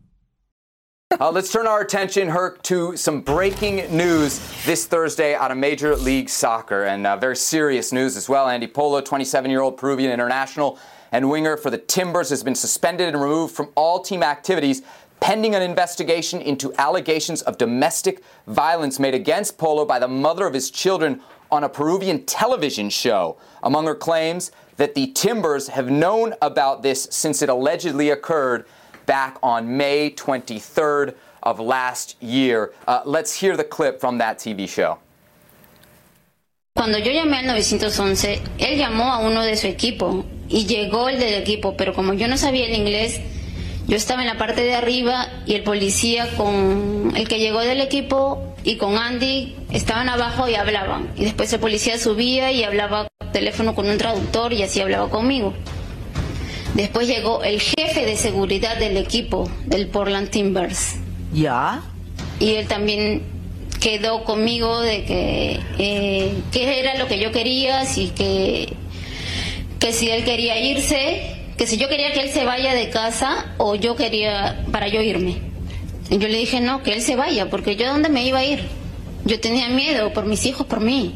[1.19, 5.93] Uh, let's turn our attention, Herc, to some breaking news this Thursday out of Major
[5.97, 8.47] League Soccer, and uh, very serious news as well.
[8.47, 10.79] Andy Polo, 27-year-old Peruvian international
[11.11, 14.83] and winger for the Timbers, has been suspended and removed from all team activities
[15.19, 20.53] pending an investigation into allegations of domestic violence made against Polo by the mother of
[20.53, 21.21] his children
[21.51, 23.37] on a Peruvian television show.
[23.63, 28.65] Among her claims that the Timbers have known about this since it allegedly occurred
[29.11, 32.71] back on May 23rd of last year.
[32.87, 34.99] Uh, let's hear the clip from that TV show.
[36.73, 41.19] Cuando yo llamé al 911, él llamó a uno de su equipo y llegó el
[41.19, 43.19] del equipo, pero como yo no sabía el inglés,
[43.85, 47.81] yo estaba en la parte de arriba y el policía con el que llegó del
[47.81, 51.09] equipo y con Andy estaban abajo y hablaban.
[51.17, 55.09] Y después el policía subía y hablaba por teléfono con un traductor y así hablaba
[55.09, 55.53] conmigo.
[56.73, 60.95] Después llegó el jefe de seguridad del equipo del Portland Timbers.
[61.33, 61.81] ¿Ya?
[62.41, 63.21] y él también
[63.79, 68.73] quedó conmigo de que eh, qué era lo que yo quería, si que
[69.79, 73.53] que si él quería irse, que si yo quería que él se vaya de casa
[73.57, 75.37] o yo quería para yo irme.
[76.09, 78.45] Y yo le dije no, que él se vaya, porque yo dónde me iba a
[78.45, 78.63] ir.
[79.23, 81.15] Yo tenía miedo por mis hijos, por mí.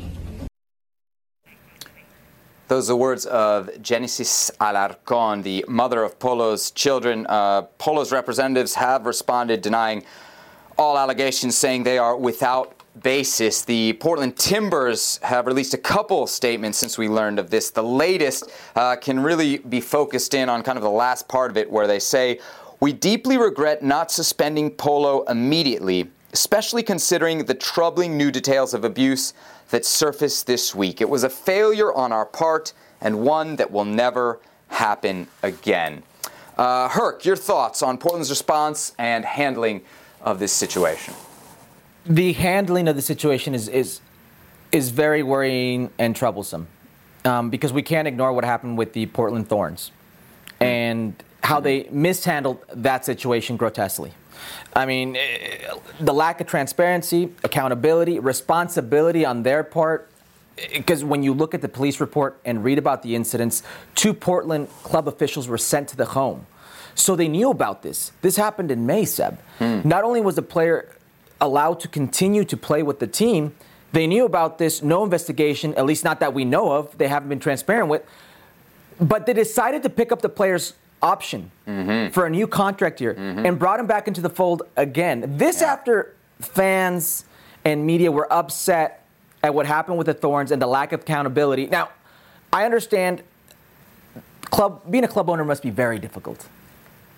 [2.67, 7.28] Those are the words of Genesis Alarcon, the mother of Polo's children.
[7.28, 10.04] Uh, Polo's representatives have responded denying
[10.75, 12.73] all allegations, saying they are without
[13.04, 13.62] basis.
[13.62, 17.69] The Portland Timbers have released a couple statements since we learned of this.
[17.69, 21.58] The latest uh, can really be focused in on kind of the last part of
[21.58, 22.39] it, where they say,
[22.80, 29.34] We deeply regret not suspending Polo immediately, especially considering the troubling new details of abuse
[29.69, 31.00] that surfaced this week.
[31.00, 36.04] It was a failure on our part and one that will never happen again.
[36.58, 39.82] Uh, Herc, your thoughts on Portland's response and handling
[40.21, 41.13] of this situation?
[42.06, 44.02] the handling of the situation is is
[44.71, 46.67] is very worrying and troublesome
[47.24, 49.91] um, because we can't ignore what happened with the Portland Thorns
[50.60, 54.13] and how they mishandled that situation grotesquely.
[54.75, 60.10] I mean, eh, the lack of transparency, accountability, responsibility on their part.
[60.73, 63.62] Because when you look at the police report and read about the incidents,
[63.94, 66.46] two Portland club officials were sent to the home.
[66.96, 68.13] So they knew about this.
[68.21, 69.38] This happened in May, Seb.
[69.60, 70.96] Not only was the player
[71.42, 73.54] allowed to continue to play with the team,
[73.92, 77.29] they knew about this, no investigation, at least not that we know of, they haven't
[77.29, 78.04] been transparent with,
[79.00, 80.73] but they decided to pick up the player's
[81.06, 81.51] option
[82.12, 83.13] for a new contract year
[83.45, 85.37] and brought him back into the fold again.
[85.37, 87.25] This after fans
[87.63, 89.06] and media were upset
[89.43, 91.67] at what happened with the Thorns and the lack of accountability.
[91.67, 91.89] Now,
[92.51, 93.21] I understand
[94.45, 96.47] club being a club owner must be very difficult.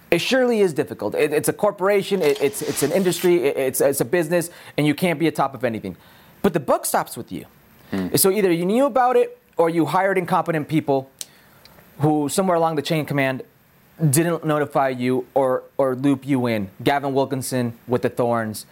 [0.09, 1.15] It surely is difficult.
[1.15, 2.21] It, it's a corporation.
[2.21, 3.43] It, it's it's an industry.
[3.43, 5.97] It, it's it's a business, and you can't be atop of anything.
[6.41, 7.45] But the buck stops with you.
[7.91, 8.15] Hmm.
[8.15, 11.09] So either you knew about it or you hired incompetent people
[11.99, 13.43] who somewhere along the chain of command
[14.09, 16.69] didn't notify you or or loop you in.
[16.83, 18.65] Gavin Wilkinson with the Thorns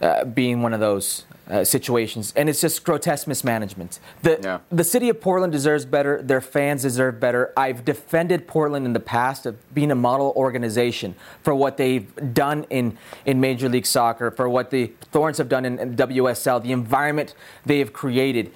[0.00, 4.00] uh, being one of those uh, situations, and it's just grotesque mismanagement.
[4.22, 4.58] The Yeah.
[4.72, 6.20] the city of Portland deserves better.
[6.22, 7.52] Their fans deserve better.
[7.56, 12.64] I've defended Portland in the past of being a model organization for what they've done
[12.70, 12.96] in,
[13.26, 17.34] in Major League Soccer, for what the Thorns have done in, in WSL, the environment
[17.66, 18.50] they have created.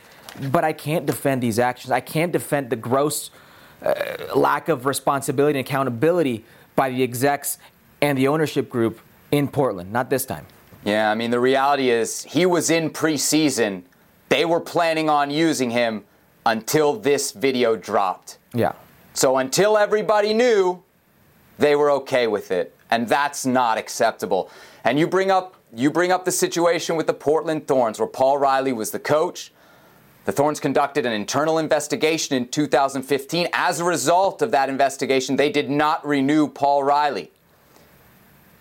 [0.50, 1.90] But I can't defend these actions.
[1.90, 3.30] I can't defend the gross
[3.82, 3.94] uh,
[4.34, 6.44] lack of responsibility and accountability
[6.76, 7.58] by the execs
[8.00, 9.00] and the ownership group
[9.30, 9.92] in Portland.
[9.92, 10.46] Not this time.
[10.84, 13.82] Yeah, I mean, the reality is he was in preseason.
[14.28, 16.04] They were planning on using him
[16.46, 18.38] until this video dropped.
[18.54, 18.72] Yeah.
[19.12, 20.82] So until everybody knew,
[21.58, 24.50] they were okay with it, and that's not acceptable.
[24.84, 28.38] And you bring up you bring up the situation with the Portland Thorns, where Paul
[28.38, 29.52] Riley was the coach.
[30.28, 33.48] The Thorns conducted an internal investigation in 2015.
[33.54, 37.30] As a result of that investigation, they did not renew Paul Riley.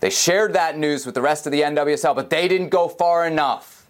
[0.00, 3.26] They shared that news with the rest of the NWSL, but they didn't go far
[3.26, 3.86] enough.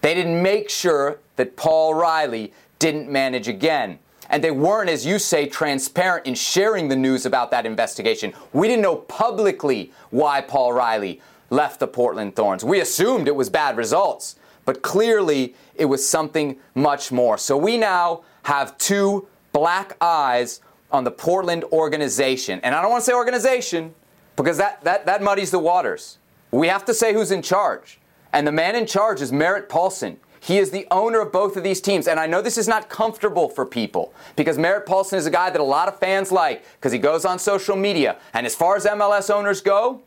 [0.00, 4.00] They didn't make sure that Paul Riley didn't manage again.
[4.28, 8.32] And they weren't, as you say, transparent in sharing the news about that investigation.
[8.52, 12.64] We didn't know publicly why Paul Riley left the Portland Thorns.
[12.64, 17.38] We assumed it was bad results, but clearly it was something much more.
[17.38, 22.60] So we now have two black eyes on the Portland organization.
[22.62, 23.94] And I don't want to say organization
[24.36, 26.18] because that, that, that muddies the waters.
[26.50, 28.00] We have to say who's in charge.
[28.32, 30.18] And the man in charge is Merritt Paulson.
[30.40, 32.08] He is the owner of both of these teams.
[32.08, 35.50] And I know this is not comfortable for people because Merritt Paulson is a guy
[35.50, 38.16] that a lot of fans like because he goes on social media.
[38.32, 40.00] And as far as MLS owners go,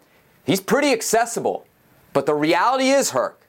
[0.43, 1.67] he's pretty accessible.
[2.13, 3.42] But the reality is, Herc,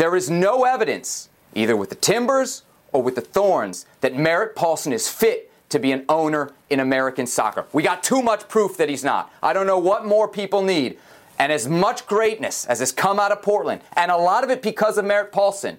[0.00, 4.94] there is no evidence, either with the Timbers or with the Thorns, that Merritt Paulson
[4.94, 7.66] is fit to be an owner in American soccer.
[7.74, 9.30] We got too much proof that he's not.
[9.42, 10.98] I don't know what more people need.
[11.38, 14.62] And as much greatness as has come out of Portland, and a lot of it
[14.62, 15.78] because of Merritt Paulson,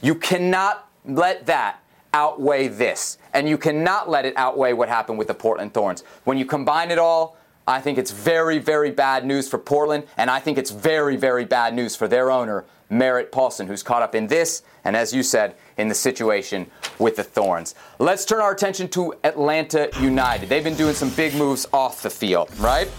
[0.00, 1.80] you cannot let that
[2.14, 3.18] outweigh this.
[3.34, 6.04] And you cannot let it outweigh what happened with the Portland Thorns.
[6.22, 7.36] When you combine it all,
[7.66, 11.44] I think it's very, very bad news for Portland, and I think it's very, very
[11.44, 15.22] bad news for their owner, Merritt Paulson, who's caught up in this, and as you
[15.22, 17.74] said, in the situation with the Thorns.
[17.98, 20.48] Let's turn our attention to Atlanta United.
[20.48, 22.90] They've been doing some big moves off the field, right?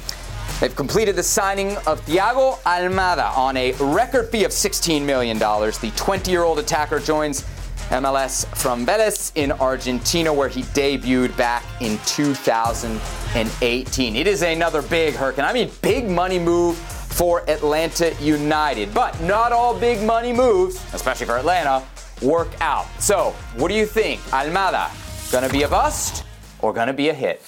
[0.60, 5.38] They've completed the signing of Thiago Almada on a record fee of $16 million.
[5.38, 7.44] The 20 year old attacker joins
[7.90, 14.16] MLS from Vélez in Argentina, where he debuted back in 2018.
[14.16, 15.46] It is another big Hurricane.
[15.46, 16.78] I mean, big money move
[17.18, 18.94] for Atlanta United.
[18.94, 21.84] But not all big money moves, especially for Atlanta,
[22.22, 22.86] work out.
[23.02, 24.22] So, what do you think?
[24.30, 24.92] Almada,
[25.32, 26.24] gonna be a bust
[26.60, 27.42] or gonna be a hit?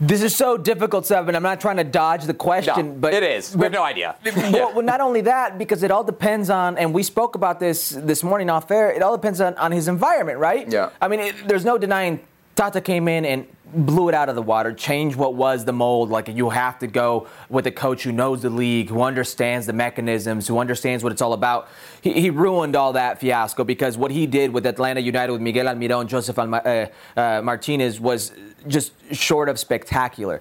[0.00, 1.36] This is so difficult, Seven.
[1.36, 3.56] I'm not trying to dodge the question, No, but it is.
[3.56, 4.16] We have no idea.
[4.36, 7.90] well, well, not only that, because it all depends on, and we spoke about this
[7.90, 8.90] this morning off air.
[8.90, 10.68] It all depends on, on his environment, right?
[10.68, 10.90] Yeah.
[11.00, 12.18] I mean, it, there's no denying
[12.56, 16.10] Tata came in and blew it out of the water, changed what was the mold.
[16.10, 19.72] Like you have to go with a coach who knows the league, who understands the
[19.72, 21.68] mechanisms, who understands what it's all about.
[22.00, 25.66] He, he ruined all that fiasco because what he did with Atlanta United with Miguel
[25.66, 26.86] Almiron, Joseph Alma, uh,
[27.18, 28.32] uh, Martinez was
[28.66, 30.40] just short of spectacular.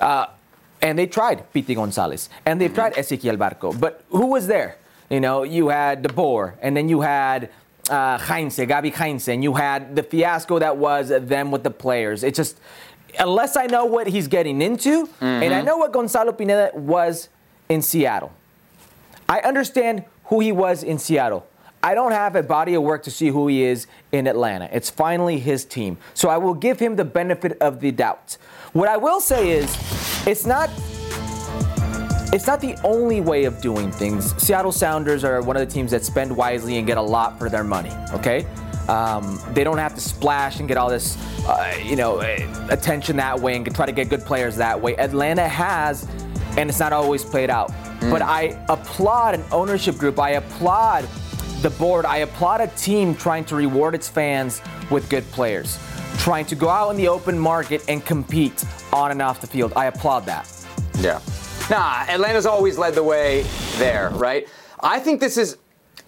[0.00, 0.26] Uh,
[0.82, 4.76] and they tried Pity Gonzalez, and they've tried Ezequiel Barco, but who was there?
[5.08, 7.50] You know, you had De Boer, and then you had
[7.90, 12.22] uh, Heinze, Gabi Heinze, and you had the fiasco that was them with the players.
[12.22, 12.58] It's just,
[13.18, 17.28] unless I know what he's getting into, and I know what Gonzalo Pineda was
[17.68, 18.32] in Seattle,
[19.28, 21.46] I understand who he was in Seattle.
[21.82, 24.70] I don't have a body of work to see who he is in Atlanta.
[24.72, 25.98] It's finally his team.
[26.14, 28.38] So I will give him the benefit of the doubt.
[28.72, 29.76] What I will say is,
[30.26, 30.70] it's not
[32.34, 34.34] it's not the only way of doing things.
[34.42, 37.48] Seattle Sounders are one of the teams that spend wisely and get a lot for
[37.48, 37.92] their money.
[38.12, 38.44] Okay,
[38.88, 41.16] um, they don't have to splash and get all this,
[41.46, 44.96] uh, you know, uh, attention that way and try to get good players that way.
[44.96, 46.08] Atlanta has,
[46.56, 47.72] and it's not always played out.
[48.10, 50.18] But I applaud an ownership group.
[50.18, 51.08] I applaud
[51.62, 52.04] the board.
[52.04, 54.60] I applaud a team trying to reward its fans
[54.90, 55.78] with good players,
[56.18, 58.62] trying to go out in the open market and compete
[58.92, 59.72] on and off the field.
[59.74, 60.50] I applaud that.
[60.98, 61.20] Yeah.
[61.70, 63.42] Nah, Atlanta's always led the way
[63.76, 64.46] there, right?
[64.80, 65.56] I think this is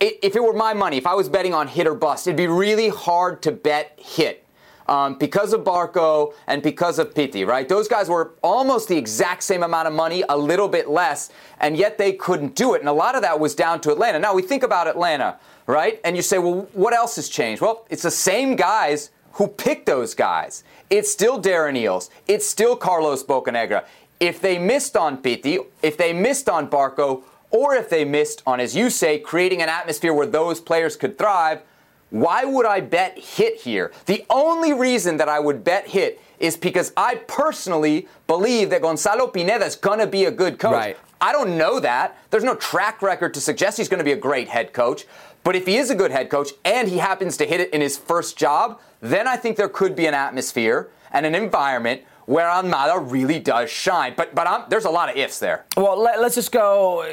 [0.01, 2.47] if it were my money, if I was betting on hit or bust, it'd be
[2.47, 4.43] really hard to bet hit.
[4.87, 7.69] Um, because of Barco and because of Pity, right?
[7.69, 11.77] Those guys were almost the exact same amount of money, a little bit less, and
[11.77, 12.81] yet they couldn't do it.
[12.81, 14.21] And a lot of that was down to Atlanta.
[14.21, 16.01] Now we think about Atlanta, right?
[16.05, 17.63] And you say, well, what else has changed?
[17.63, 20.63] Well, it's the same guys who picked those guys.
[20.89, 22.11] It's still Darren Eales.
[22.29, 23.85] It's still Carlos Bocanegra.
[24.19, 28.61] If they missed on Pity, if they missed on Barco, or if they missed on,
[28.61, 31.63] as you say, creating an atmosphere where those players could thrive,
[32.11, 33.93] why would I bet hit here?
[34.07, 39.27] The only reason that I would bet hit is because I personally believe that Gonzalo
[39.27, 40.73] Pineda is going to be a good coach.
[40.73, 40.97] Right.
[41.21, 42.17] I don't know that.
[42.31, 45.07] There's no track record to suggest he's going to be a great head coach.
[45.45, 47.81] But if he is a good head coach and he happens to hit it in
[47.81, 52.47] his first job, then I think there could be an atmosphere and an environment where
[52.47, 54.15] Almada really does shine.
[54.17, 55.65] But but I'm, there's a lot of ifs there.
[55.77, 57.13] Well, let, us just go uh,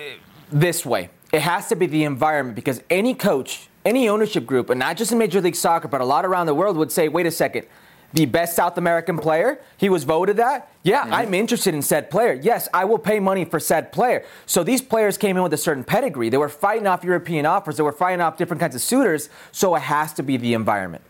[0.52, 1.10] this way.
[1.32, 5.12] It has to be the environment because any coach, any ownership group, and not just
[5.12, 7.66] in Major League Soccer, but a lot around the world would say, wait a second,
[8.14, 10.72] the best South American player, he was voted that.
[10.84, 11.14] Yeah, mm-hmm.
[11.14, 12.34] I'm interested in said player.
[12.34, 14.24] Yes, I will pay money for said player.
[14.46, 16.30] So these players came in with a certain pedigree.
[16.30, 19.30] They were fighting off European offers, they were fighting off different kinds of suitors.
[19.52, 21.04] So it has to be the environment.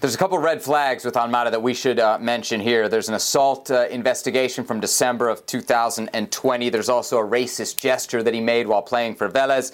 [0.00, 2.88] There's a couple red flags with Almada that we should uh, mention here.
[2.88, 6.70] There's an assault uh, investigation from December of 2020.
[6.70, 9.72] There's also a racist gesture that he made while playing for Vélez.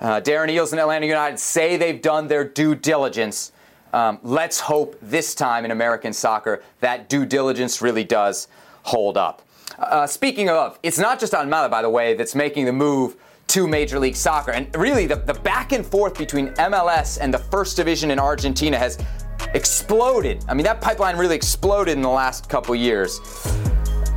[0.00, 3.50] Uh, Darren Eales and Atlanta United say they've done their due diligence.
[3.92, 8.46] Um, let's hope this time in American soccer that due diligence really does
[8.84, 9.42] hold up.
[9.76, 13.16] Uh, speaking of, it's not just Almada, by the way, that's making the move
[13.48, 14.52] to Major League Soccer.
[14.52, 18.78] And really, the, the back and forth between MLS and the first division in Argentina
[18.78, 18.98] has
[19.54, 20.44] exploded.
[20.48, 23.20] I mean, that pipeline really exploded in the last couple years.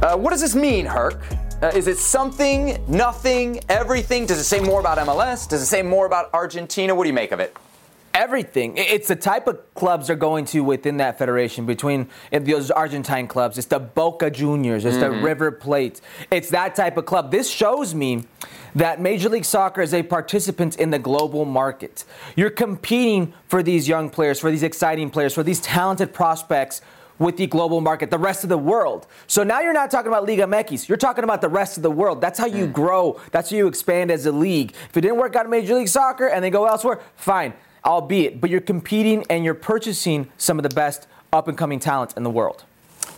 [0.01, 1.21] Uh, what does this mean, Herc?
[1.61, 4.25] Uh, is it something, nothing, everything?
[4.25, 5.47] Does it say more about MLS?
[5.47, 6.93] Does it say more about Argentina?
[6.93, 7.55] What do you make of it?
[8.18, 8.74] Everything.
[8.78, 13.59] It's the type of clubs they're going to within that federation between those Argentine clubs.
[13.59, 15.18] It's the Boca Juniors, it's mm-hmm.
[15.18, 16.01] the River Plate.
[16.32, 17.32] It's that type of club.
[17.32, 18.26] This shows me
[18.74, 22.05] that Major League Soccer is a participant in the global market.
[22.36, 26.82] You're competing for these young players, for these exciting players, for these talented prospects
[27.20, 29.07] with the global market, the rest of the world.
[29.28, 30.88] So now you're not talking about Liga MX.
[30.88, 32.22] You're talking about the rest of the world.
[32.22, 32.74] That's how you mm.
[32.74, 33.20] grow.
[33.32, 34.74] That's how you expand as a league.
[34.89, 37.53] If it didn't work out in Major League Soccer and they go elsewhere, fine,
[37.88, 38.39] albeit.
[38.39, 42.23] But you're competing and you're purchasing some of the best up and coming talent in
[42.23, 42.65] the world.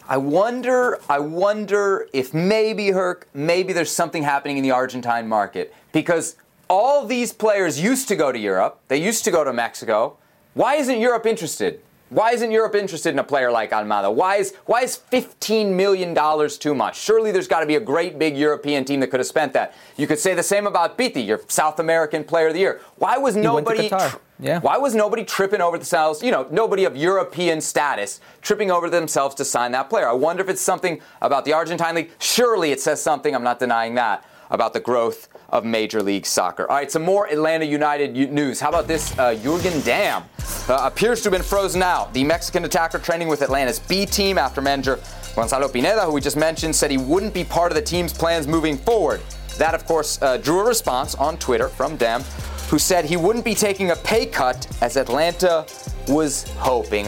[0.08, 5.74] I wonder, I wonder if maybe Herc, maybe there's something happening in the Argentine market
[5.92, 6.36] because
[6.70, 8.80] all these players used to go to Europe.
[8.88, 10.18] They used to go to Mexico.
[10.54, 11.82] Why isn't Europe interested?
[12.10, 14.12] Why isn't Europe interested in a player like Almada?
[14.12, 17.00] Why is why is 15 million dollars too much?
[17.00, 19.76] Surely there's got to be a great big European team that could have spent that.
[19.96, 22.82] You could say the same about Pity, your South American player of the year.
[22.96, 23.92] Why was nobody
[24.40, 24.60] yeah.
[24.60, 29.36] Why was nobody tripping over themselves, you know, nobody of European status tripping over themselves
[29.36, 30.08] to sign that player?
[30.08, 32.12] I wonder if it's something about the Argentine league.
[32.20, 36.70] Surely it says something, I'm not denying that, about the growth of Major League Soccer.
[36.70, 38.60] All right, some more Atlanta United news.
[38.60, 39.18] How about this?
[39.20, 40.24] Uh, Jurgen Damm
[40.70, 42.14] uh, appears to have been frozen out.
[42.14, 45.00] The Mexican attacker training with Atlanta's B team after manager
[45.36, 48.48] Gonzalo Pineda, who we just mentioned, said he wouldn't be part of the team's plans
[48.48, 49.22] moving forward.
[49.58, 52.24] That, of course, uh, drew a response on Twitter from Damm
[52.70, 55.66] who said he wouldn't be taking a pay cut as Atlanta
[56.08, 57.08] was hoping.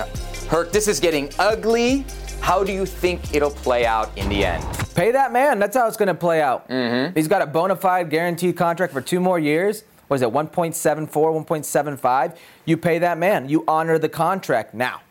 [0.50, 2.06] Herc, this is getting ugly.
[2.42, 4.64] How do you think it'll play out in the end?
[4.96, 5.60] Pay that man.
[5.60, 6.68] That's how it's going to play out.
[6.68, 7.16] Mm-hmm.
[7.16, 9.84] He's got a bona fide guaranteed contract for two more years.
[10.08, 12.38] What is it, 1.74, 1.75?
[12.66, 13.48] You pay that man.
[13.48, 15.02] You honor the contract now.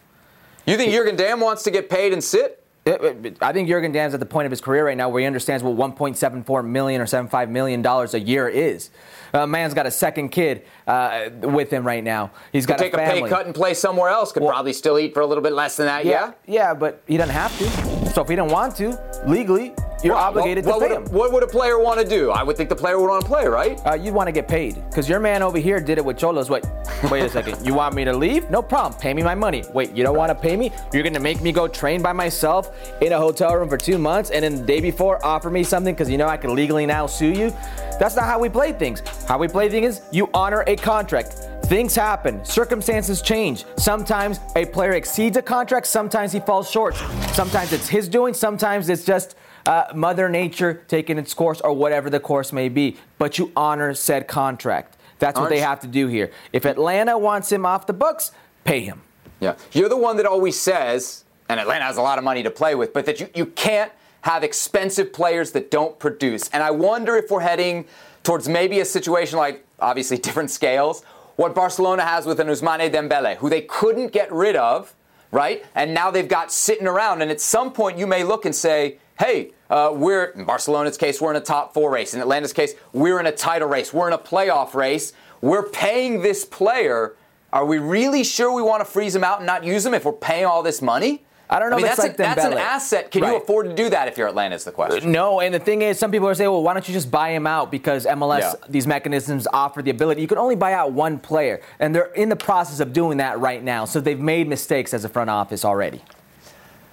[0.66, 2.62] You think Jurgen Damm wants to get paid and sit?
[2.86, 5.62] I think Jurgen Damm's at the point of his career right now where he understands
[5.62, 8.90] what 1.74 million or 75 million dollars a year is.
[9.32, 12.32] A man's got a second kid uh, with him right now.
[12.52, 14.32] He's got Could take a, a, pay cut and play somewhere else.
[14.32, 16.04] Could well, probably still eat for a little bit less than that.
[16.04, 17.99] Yeah, yeah, yeah, but he doesn't have to.
[18.12, 21.06] So if he don't want to legally, you're well, obligated what, to pay him.
[21.06, 22.30] A, what would a player want to do?
[22.30, 23.80] I would think the player would want to play, right?
[23.86, 26.48] Uh, you'd want to get paid because your man over here did it with Cholos.
[26.48, 26.64] Wait,
[27.10, 27.64] wait a second.
[27.64, 28.50] You want me to leave?
[28.50, 29.00] No problem.
[29.00, 29.62] Pay me my money.
[29.72, 30.72] Wait, you don't want to pay me?
[30.92, 34.30] You're gonna make me go train by myself in a hotel room for two months,
[34.30, 37.06] and then the day before offer me something because you know I can legally now
[37.06, 37.50] sue you?
[37.98, 39.02] That's not how we play things.
[39.28, 41.49] How we play things is you honor a contract.
[41.70, 43.64] Things happen, circumstances change.
[43.76, 46.96] Sometimes a player exceeds a contract, sometimes he falls short.
[47.32, 52.10] Sometimes it's his doing, sometimes it's just uh, Mother Nature taking its course or whatever
[52.10, 54.96] the course may be, but you honor said contract.
[55.20, 56.32] That's what they have to do here.
[56.52, 58.32] If Atlanta wants him off the books,
[58.64, 59.02] pay him.
[59.38, 59.54] Yeah.
[59.70, 62.74] You're the one that always says, and Atlanta has a lot of money to play
[62.74, 63.92] with, but that you, you can't
[64.22, 66.48] have expensive players that don't produce.
[66.48, 67.84] And I wonder if we're heading
[68.24, 71.04] towards maybe a situation like obviously different scales.
[71.40, 74.94] What Barcelona has with an Ousmane Dembele, who they couldn't get rid of,
[75.30, 75.64] right?
[75.74, 77.22] And now they've got sitting around.
[77.22, 81.18] And at some point, you may look and say, hey, uh, we're in Barcelona's case,
[81.18, 82.12] we're in a top four race.
[82.12, 83.90] In Atlanta's case, we're in a title race.
[83.90, 85.14] We're in a playoff race.
[85.40, 87.16] We're paying this player.
[87.54, 90.04] Are we really sure we want to freeze him out and not use him if
[90.04, 91.24] we're paying all this money?
[91.52, 93.10] I don't know I mean, if that's, it's a- like that's an asset.
[93.10, 94.54] Can you afford to do that if you're Atlanta?
[94.54, 95.10] Is the question.
[95.10, 97.30] No, and the thing is, some people are saying, well, why don't you just buy
[97.30, 97.72] him out?
[97.72, 98.52] Because MLS, Yeah.
[98.68, 100.22] these mechanisms offer the ability.
[100.22, 103.40] You can only buy out one player, and they're in the process of doing that
[103.40, 103.84] right now.
[103.84, 106.02] So they've made mistakes as a front office already.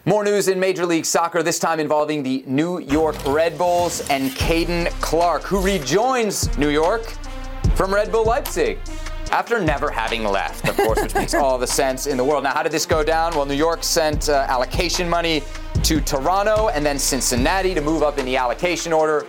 [0.05, 4.31] More news in Major League Soccer, this time involving the New York Red Bulls and
[4.31, 7.03] Caden Clark, who rejoins New York
[7.75, 8.79] from Red Bull Leipzig
[9.31, 12.43] after never having left, of course, which makes all the sense in the world.
[12.43, 13.35] Now, how did this go down?
[13.35, 15.43] Well, New York sent uh, allocation money
[15.83, 19.25] to Toronto and then Cincinnati to move up in the allocation order.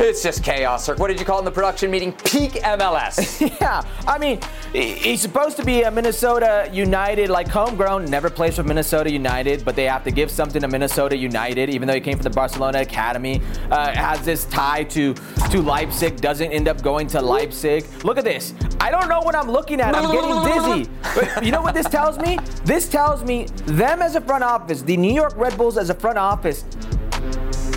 [0.00, 0.88] It's just chaos.
[0.88, 2.12] What did you call it in the production meeting?
[2.12, 3.40] Peak MLS.
[3.60, 4.40] yeah, I mean,
[4.72, 9.76] he's supposed to be a Minnesota United, like homegrown, never plays for Minnesota United, but
[9.76, 12.80] they have to give something to Minnesota United, even though he came from the Barcelona
[12.80, 13.40] Academy.
[13.70, 15.14] Uh, has this tie to
[15.50, 17.84] to Leipzig, doesn't end up going to Leipzig.
[18.04, 18.54] Look at this.
[18.80, 19.94] I don't know what I'm looking at.
[19.94, 20.90] I'm getting dizzy.
[21.14, 22.38] But you know what this tells me?
[22.64, 25.94] This tells me them as a front office, the New York Red Bulls as a
[25.94, 26.64] front office,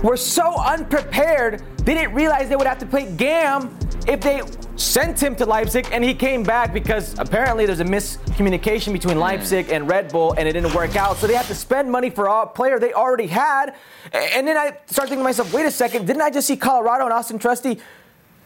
[0.03, 3.77] were so unprepared, they didn't realize they would have to play GAM
[4.07, 4.41] if they
[4.75, 9.69] sent him to Leipzig and he came back because apparently there's a miscommunication between Leipzig
[9.69, 11.17] and Red Bull and it didn't work out.
[11.17, 13.75] So they had to spend money for a player they already had.
[14.13, 17.05] And then I start thinking to myself, wait a second, didn't I just see Colorado
[17.05, 17.79] and Auston Trusty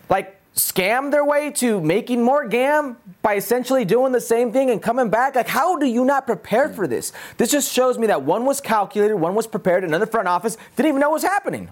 [0.09, 4.81] like scam their way to making more GAM by essentially doing the same thing and
[4.81, 5.35] coming back?
[5.35, 7.11] Like, how do you not prepare for this?
[7.37, 10.89] This just shows me that one was calculated, one was prepared, another front office didn't
[10.89, 11.69] even know what was happening.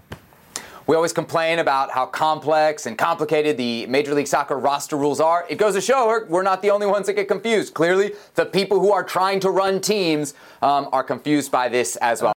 [0.88, 5.46] We always complain about how complex and complicated the Major League Soccer roster rules are.
[5.50, 7.74] It goes to show we're- we're not the only ones that get confused.
[7.74, 12.22] Clearly, the people who are trying to run teams um, are confused by this as
[12.22, 12.32] well.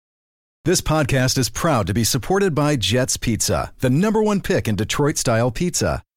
[0.65, 4.77] This podcast is proud to be supported by Jets Pizza, the number one pick in
[4.77, 6.03] Detroit style pizza.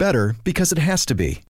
[0.00, 1.42] Better because it has to be.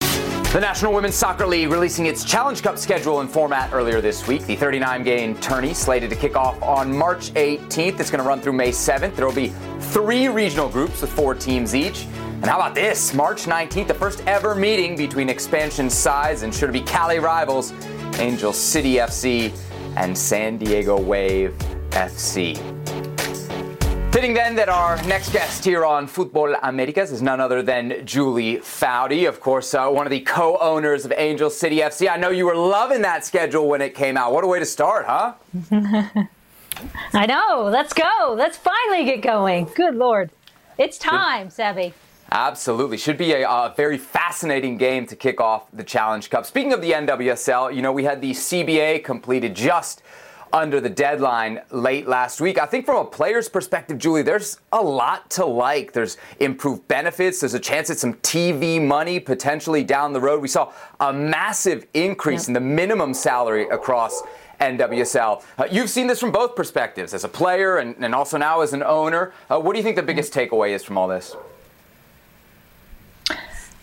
[0.00, 4.44] The National Women's Soccer League releasing its Challenge Cup schedule and format earlier this week.
[4.44, 8.00] The 39 game tourney slated to kick off on March 18th.
[8.00, 9.14] It's going to run through May 7th.
[9.14, 12.06] There will be three regional groups with four teams each.
[12.06, 13.14] And how about this?
[13.14, 17.72] March 19th, the first ever meeting between expansion sides and to be Cali rivals
[18.18, 19.56] Angel City FC
[19.94, 21.54] and San Diego Wave
[21.90, 23.15] FC.
[24.16, 28.56] Fitting then that our next guest here on Futbol Americas is none other than Julie
[28.56, 32.08] Foudy, of course, uh, one of the co-owners of Angel City FC.
[32.08, 34.32] I know you were loving that schedule when it came out.
[34.32, 35.34] What a way to start, huh?
[37.12, 37.64] I know.
[37.64, 38.34] Let's go.
[38.34, 39.66] Let's finally get going.
[39.74, 40.30] Good Lord.
[40.78, 41.92] It's time, Sebby.
[42.32, 42.96] Absolutely.
[42.96, 46.46] Should be a, uh very fascinating game to kick off the Challenge Cup.
[46.46, 50.02] Speaking of the NWSL, you know, we had the CBA completed just
[50.52, 52.58] under the deadline late last week.
[52.58, 55.92] I think from a player's perspective, Julie, there's a lot to like.
[55.92, 57.40] There's improved benefits.
[57.40, 60.40] There's a chance at some TV money potentially down the road.
[60.40, 64.22] We saw a massive increase in the minimum salary across
[64.60, 65.42] NWSL.
[65.58, 68.72] Uh, you've seen this from both perspectives, as a player and, and also now as
[68.72, 69.32] an owner.
[69.50, 71.36] Uh, what do you think the biggest takeaway is from all this?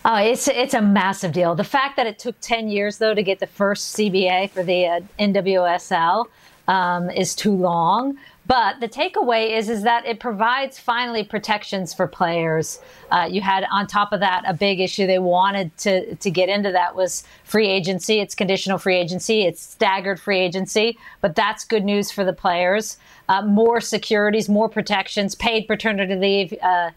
[0.06, 1.54] Oh, it's it's a massive deal.
[1.54, 4.86] The fact that it took ten years though to get the first CBA for the
[4.86, 6.26] uh, NWSL
[6.68, 8.18] um, is too long.
[8.46, 12.78] But the takeaway is is that it provides finally protections for players.
[13.10, 16.50] Uh, you had on top of that a big issue they wanted to to get
[16.50, 18.20] into that was free agency.
[18.20, 19.42] It's conditional free agency.
[19.42, 20.98] It's staggered free agency.
[21.22, 22.98] But that's good news for the players.
[23.30, 26.54] Uh, more securities, more protections, paid paternity leave.
[26.62, 26.90] Uh,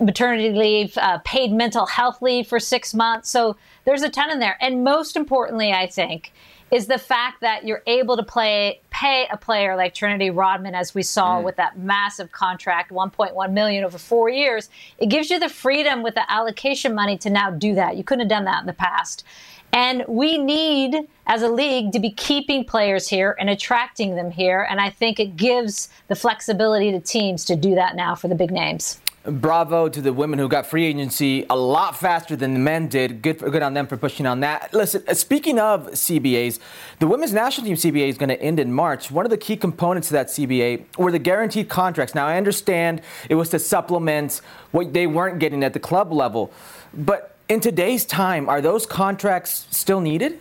[0.00, 3.30] maternity leave, uh, paid mental health leave for six months.
[3.30, 4.56] So there's a ton in there.
[4.60, 6.32] And most importantly, I think,
[6.70, 10.94] is the fact that you're able to play pay a player like Trinity Rodman, as
[10.94, 14.68] we saw with that massive contract, 1.1 million over four years.
[14.98, 17.96] It gives you the freedom with the allocation money to now do that.
[17.96, 19.22] You couldn't have done that in the past.
[19.72, 24.66] And we need, as a league, to be keeping players here and attracting them here.
[24.68, 28.34] And I think it gives the flexibility to teams to do that now for the
[28.34, 29.00] big names.
[29.26, 33.22] Bravo to the women who got free agency a lot faster than the men did.
[33.22, 34.72] Good, for, good on them for pushing on that.
[34.72, 36.58] Listen, uh, speaking of CBAs,
[36.98, 39.10] the women's national team CBA is going to end in March.
[39.10, 42.14] One of the key components of that CBA were the guaranteed contracts.
[42.14, 46.52] Now, I understand it was to supplement what they weren't getting at the club level,
[46.94, 50.40] but in today's time, are those contracts still needed?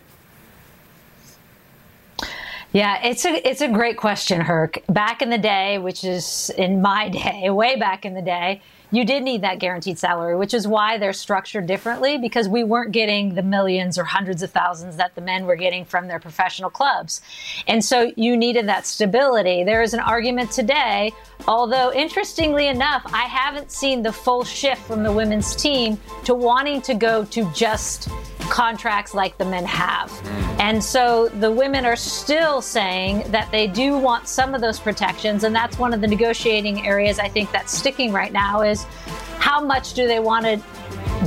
[2.75, 4.83] Yeah, it's a it's a great question, Herc.
[4.89, 8.61] Back in the day, which is in my day, way back in the day,
[8.97, 12.91] you did need that guaranteed salary, which is why they're structured differently because we weren't
[12.91, 16.69] getting the millions or hundreds of thousands that the men were getting from their professional
[16.69, 17.21] clubs.
[17.67, 19.63] And so you needed that stability.
[19.63, 21.11] There is an argument today,
[21.47, 26.81] although interestingly enough, I haven't seen the full shift from the women's team to wanting
[26.83, 28.09] to go to just
[28.49, 30.11] contracts like the men have.
[30.59, 35.43] And so the women are still saying that they do want some of those protections.
[35.43, 38.83] And that's one of the negotiating areas I think that's sticking right now is
[39.39, 40.61] how much do they want to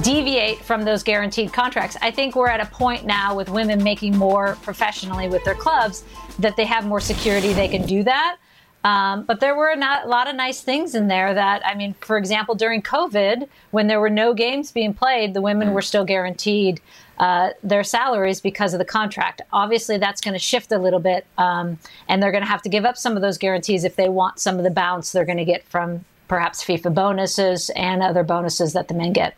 [0.02, 1.96] deviate from those guaranteed contracts?
[2.02, 6.04] I think we're at a point now with women making more professionally with their clubs
[6.38, 8.38] that they have more security, they can do that.
[8.84, 11.94] Um, but there were not, a lot of nice things in there that, I mean,
[12.00, 16.04] for example, during COVID, when there were no games being played, the women were still
[16.04, 16.80] guaranteed
[17.18, 19.42] uh, their salaries because of the contract.
[19.52, 22.68] Obviously, that's going to shift a little bit, um, and they're going to have to
[22.68, 25.38] give up some of those guarantees if they want some of the bounce they're going
[25.38, 29.34] to get from perhaps FIFA bonuses and other bonuses that the men get.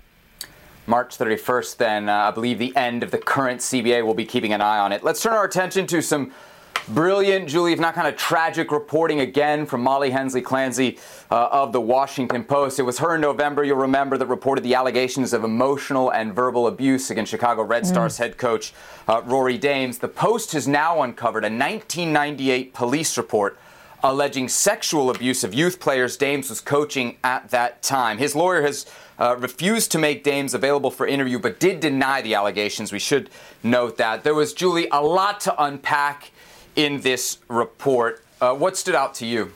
[0.87, 4.05] March 31st, then, uh, I believe the end of the current CBA.
[4.05, 5.05] We'll be keeping an eye on it.
[5.05, 6.33] Let's turn our attention to some
[6.89, 10.99] brilliant, Julie, if not kind of tragic reporting again from Molly Hensley Clancy
[11.31, 12.79] uh, of the Washington Post.
[12.79, 16.67] It was her in November, you'll remember, that reported the allegations of emotional and verbal
[16.67, 18.73] abuse against Chicago Red Stars head coach
[19.09, 19.99] uh, Rory Dames.
[19.99, 23.59] The Post has now uncovered a 1998 police report
[24.03, 28.19] alleging sexual abuse of youth players Dames was coaching at that time.
[28.19, 28.87] His lawyer has
[29.19, 32.93] uh, refused to make Dames available for interview, but did deny the allegations.
[32.93, 33.29] We should
[33.63, 34.25] note that.
[34.25, 36.31] There was, Julie, a lot to unpack
[36.77, 38.25] in this report.
[38.41, 39.53] Uh, what stood out to you?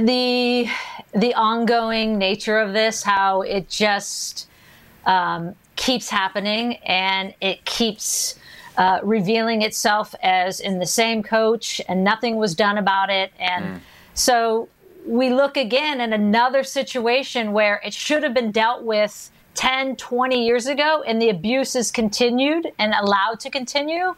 [0.00, 0.68] the
[1.14, 4.48] the ongoing nature of this, how it just
[5.06, 8.38] um, keeps happening and it keeps
[8.76, 13.32] uh, revealing itself as in the same coach, and nothing was done about it.
[13.38, 13.80] And
[14.14, 14.68] so
[15.06, 20.46] we look again in another situation where it should have been dealt with 10, 20
[20.46, 24.14] years ago, and the abuse is continued and allowed to continue.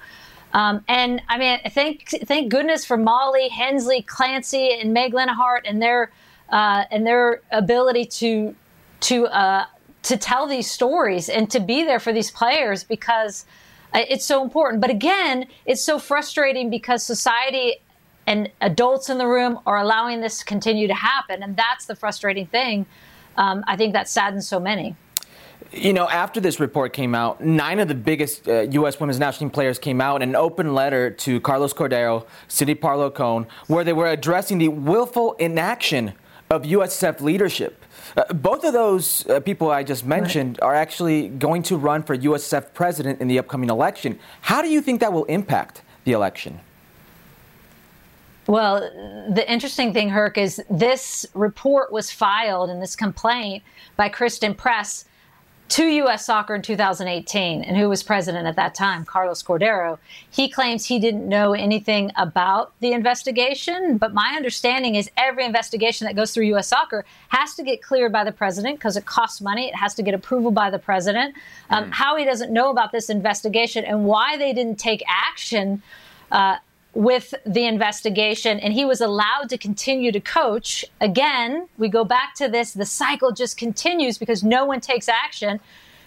[0.53, 5.80] Um, and I mean, thank thank goodness for Molly, Hensley, Clancy, and Meg Linehan and
[5.80, 6.12] their
[6.51, 8.55] uh, and their ability to
[9.01, 9.64] to uh,
[10.03, 13.47] to tell these stories and to be there for these players because
[13.95, 14.82] uh, it's so important.
[14.82, 17.76] But again, it's so frustrating because society
[18.26, 21.97] and adults in the room are allowing this to continue to happen, and that's the
[21.97, 22.84] frustrating thing.
[23.38, 24.97] Um, I think that saddens so many.
[25.72, 28.98] You know, after this report came out, nine of the biggest uh, U.S.
[28.98, 33.14] women's national team players came out in an open letter to Carlos Cordeiro, Cindy Parlow
[33.14, 36.12] Cone, where they were addressing the willful inaction
[36.50, 37.84] of USF leadership.
[38.16, 42.16] Uh, both of those uh, people I just mentioned are actually going to run for
[42.16, 44.18] USF president in the upcoming election.
[44.40, 46.58] How do you think that will impact the election?
[48.48, 48.80] Well,
[49.32, 53.62] the interesting thing, Herc, is this report was filed and this complaint
[53.96, 55.04] by Christen Press
[55.70, 56.26] to U.S.
[56.26, 57.62] Soccer in 2018.
[57.62, 59.04] And who was president at that time?
[59.04, 59.98] Carlos Cordeiro.
[60.28, 63.96] He claims he didn't know anything about the investigation.
[63.96, 66.66] But my understanding is every investigation that goes through U.S.
[66.66, 69.68] Soccer has to get cleared by the president because it costs money.
[69.68, 71.36] It has to get approval by the president.
[71.70, 75.82] Um, How he doesn't know about this investigation and why they didn't take action.
[76.32, 76.56] Uh,
[76.95, 80.84] with the investigation and he was allowed to continue to coach.
[81.01, 85.61] Again, we go back to this the cycle just continues because no one takes action.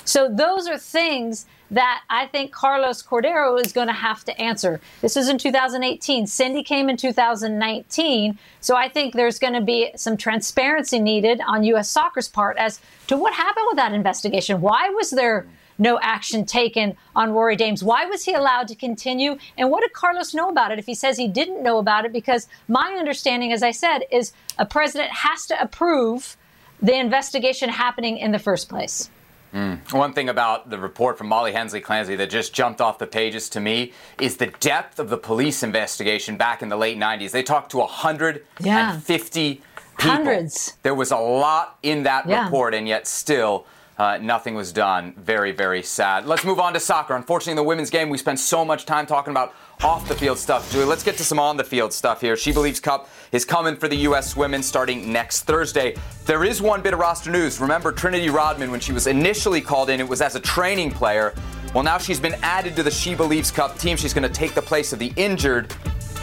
[0.05, 4.81] So, those are things that I think Carlos Cordeiro is going to have to answer.
[5.01, 6.27] This is in 2018.
[6.27, 8.37] Cindy came in 2019.
[8.59, 11.89] So, I think there's going to be some transparency needed on U.S.
[11.89, 14.59] Soccer's part as to what happened with that investigation.
[14.59, 15.47] Why was there
[15.77, 17.83] no action taken on Rory Dames.
[17.83, 19.37] Why was he allowed to continue?
[19.57, 22.13] And what did Carlos know about it if he says he didn't know about it?
[22.13, 26.37] Because my understanding, as I said, is a president has to approve
[26.81, 29.09] the investigation happening in the first place.
[29.51, 29.75] Hmm.
[29.91, 33.49] One thing about the report from Molly Hensley Clancy that just jumped off the pages
[33.49, 37.29] to me is the depth of the police investigation back in the late 90s.
[37.31, 39.65] They talked to 150 people.
[39.99, 40.73] Hundreds.
[40.81, 42.45] There was a lot in that Yeah.
[42.45, 43.65] report, and yet still
[43.97, 45.13] uh, nothing was done.
[45.17, 46.25] Very, very sad.
[46.25, 47.15] Let's move on to soccer.
[47.15, 50.37] Unfortunately, in the women's game, we spent so much time talking about off the field
[50.37, 50.71] stuff.
[50.71, 52.35] Julie, let's get to some on the field stuff here.
[52.35, 54.35] She Believes Cup is coming for the U.S.
[54.35, 55.95] women starting next Thursday.
[56.25, 57.59] There is one bit of roster news.
[57.59, 61.33] Remember, Trinity Rodman, when she was initially called in, it was as a training player.
[61.73, 63.97] Well, now she's been added to the She Believes Cup team.
[63.97, 65.75] She's going to take the place of the injured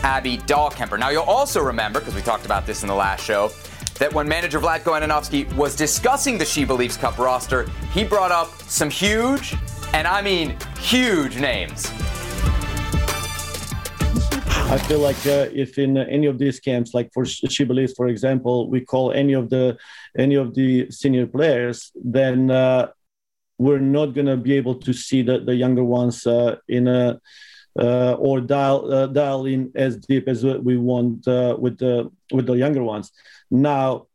[0.03, 0.99] Abby Dahlkemper.
[0.99, 3.51] Now, you'll also remember, because we talked about this in the last show,
[4.01, 8.49] that when manager Vlatko Andonovski was discussing the She Believes Cup roster, he brought up
[8.63, 9.55] some huge,
[9.93, 11.87] and I mean huge names.
[14.73, 18.09] I feel like uh, if in any of these camps, like for She Believes, for
[18.09, 19.77] example, we call any of the
[20.17, 22.89] any of the senior players, then uh,
[23.59, 27.21] we're not going to be able to see the, the younger ones uh, in a
[27.79, 32.47] uh, or dial uh, dial in as deep as we want uh, with the with
[32.47, 33.13] the younger ones.
[33.51, 34.07] Now,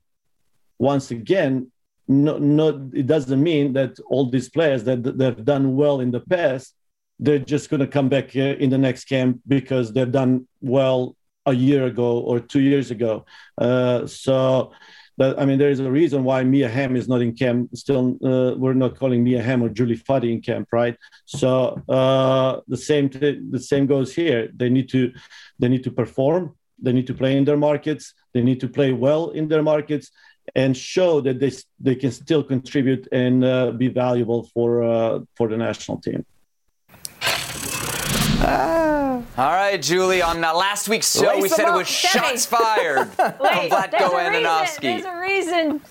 [0.77, 1.71] once again,
[2.07, 6.19] no, no, it doesn't mean that all these players that they've done well in the
[6.19, 6.75] past,
[7.19, 11.15] they're just going to come back here in the next camp because they've done well
[11.45, 13.25] a year ago or two years ago.
[13.57, 14.71] Uh, so,
[15.17, 17.69] but, I mean, there is a reason why Mia Hamm is not in camp.
[17.73, 20.97] Still, uh, we're not calling Mia Hamm or Julie Foudy in camp, right?
[21.25, 24.49] So uh, the same t- the same goes here.
[24.53, 25.13] They need to
[25.57, 26.55] they need to perform.
[26.81, 28.13] They need to play in their markets.
[28.33, 30.11] They need to play well in their markets
[30.53, 35.47] and show that they they can still contribute and uh, be valuable for uh, for
[35.47, 36.25] the national team.
[38.47, 39.21] Ah.
[39.37, 40.21] All right, Julie.
[40.21, 44.11] On uh, last week's show, Lace we said it was shots fired Wait, from Vlatko
[44.11, 44.81] Andonovski.
[44.81, 45.81] There's a reason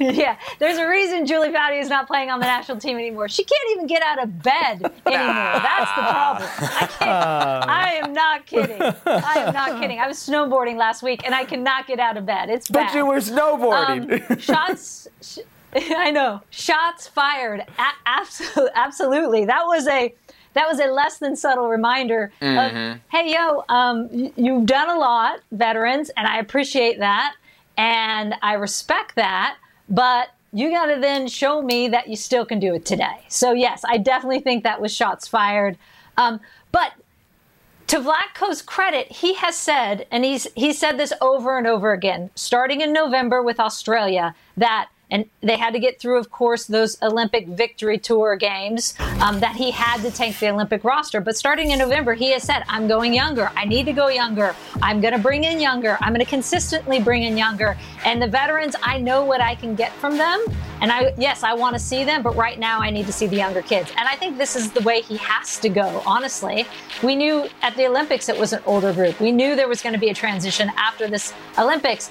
[0.14, 3.28] yeah, there's a reason Julie Foudy is not playing on the national team anymore.
[3.28, 5.34] She can't even get out of bed anymore.
[5.34, 6.48] That's the problem.
[6.58, 7.70] I can't.
[7.70, 8.80] I am not kidding.
[8.80, 9.98] I am not kidding.
[9.98, 12.48] I was snowboarding last week and I cannot get out of bed.
[12.48, 12.86] It's bad.
[12.86, 14.30] But you were snowboarding.
[14.30, 15.06] Um, shots.
[15.20, 15.40] Sh-
[15.74, 16.40] I know.
[16.48, 17.60] Shots fired.
[17.60, 19.44] A- absolutely, absolutely.
[19.44, 20.14] That was a
[20.54, 22.92] that was a less than subtle reminder mm-hmm.
[22.94, 27.36] of, hey, yo, um, you've done a lot, veterans, and I appreciate that,
[27.76, 29.58] and I respect that
[29.90, 33.24] but you got to then show me that you still can do it today.
[33.28, 35.76] So, yes, I definitely think that was shots fired.
[36.16, 36.40] Um,
[36.72, 36.92] but
[37.88, 42.30] to Vlatko's credit, he has said, and he's he said this over and over again,
[42.34, 47.00] starting in November with Australia, that and they had to get through, of course, those
[47.02, 51.20] Olympic victory tour games um, that he had to take the Olympic roster.
[51.20, 53.50] But starting in November, he has said, I'm going younger.
[53.56, 54.54] I need to go younger.
[54.82, 55.98] I'm going to bring in younger.
[56.00, 57.76] I'm going to consistently bring in younger.
[58.04, 60.44] And the veterans, I know what I can get from them.
[60.80, 63.26] And I, yes, I want to see them, but right now I need to see
[63.26, 63.92] the younger kids.
[63.96, 66.66] And I think this is the way he has to go, honestly.
[67.02, 69.20] We knew at the Olympics it was an older group.
[69.20, 72.10] We knew there was going to be a transition after this Olympics.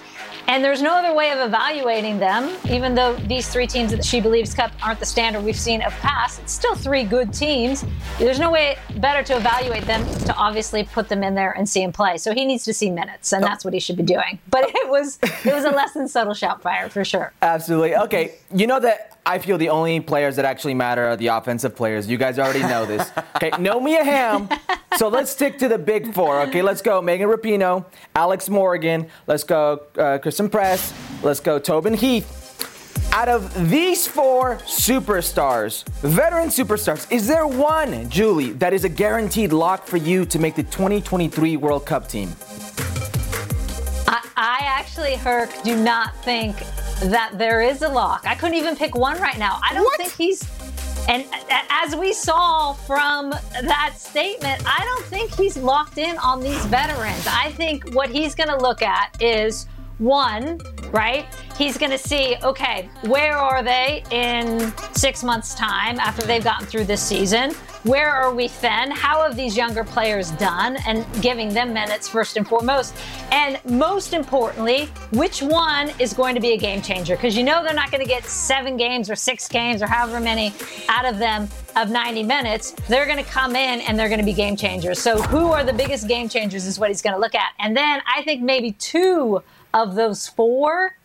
[0.49, 4.19] And there's no other way of evaluating them, even though these three teams that She
[4.19, 6.39] Believes Cup aren't the standard we've seen of past.
[6.39, 7.85] It's still three good teams.
[8.17, 11.83] There's no way better to evaluate them to obviously put them in there and see
[11.83, 12.17] them play.
[12.17, 13.47] So he needs to see minutes, and oh.
[13.47, 14.39] that's what he should be doing.
[14.49, 14.71] But oh.
[14.73, 17.31] it was it was a less than subtle shout fire for sure.
[17.43, 17.95] Absolutely.
[17.95, 21.75] Okay, you know that I feel the only players that actually matter are the offensive
[21.75, 22.07] players.
[22.07, 23.09] You guys already know this.
[23.39, 24.49] Okay, no Mia Hamm.
[24.97, 26.41] So let's stick to the big four.
[26.41, 27.01] Okay, let's go.
[27.01, 29.07] Megan Rapinoe, Alex Morgan.
[29.27, 29.83] Let's go.
[29.97, 30.93] Uh, Christen Press.
[31.23, 31.57] Let's go.
[31.57, 32.39] Tobin Heath.
[33.13, 39.53] Out of these four superstars, veteran superstars, is there one, Julie, that is a guaranteed
[39.53, 42.29] lock for you to make the 2023 World Cup team?
[44.41, 46.57] I, actually, Herc, do not think
[47.01, 48.23] that there is a lock.
[48.25, 49.59] I couldn't even pick one right now.
[49.61, 49.97] I don't what?
[49.97, 50.47] think he's.
[51.09, 51.25] And
[51.69, 57.27] as we saw from that statement, I don't think he's locked in on these veterans.
[57.27, 59.67] I think what he's going to look at is
[59.99, 60.59] one,
[60.91, 61.25] right?
[61.57, 66.65] He's going to see, okay, where are they in six months' time after they've gotten
[66.65, 67.53] through this season?
[67.83, 68.91] Where are we then?
[68.91, 70.77] How have these younger players done?
[70.85, 72.93] And giving them minutes first and foremost.
[73.31, 77.15] And most importantly, which one is going to be a game changer?
[77.15, 80.19] Because you know they're not going to get seven games or six games or however
[80.19, 80.53] many
[80.89, 81.47] out of them
[81.77, 82.71] of 90 minutes.
[82.89, 84.99] They're going to come in and they're going to be game changers.
[84.99, 87.53] So, who are the biggest game changers is what he's going to look at.
[87.59, 89.41] And then I think maybe two
[89.73, 90.97] of those four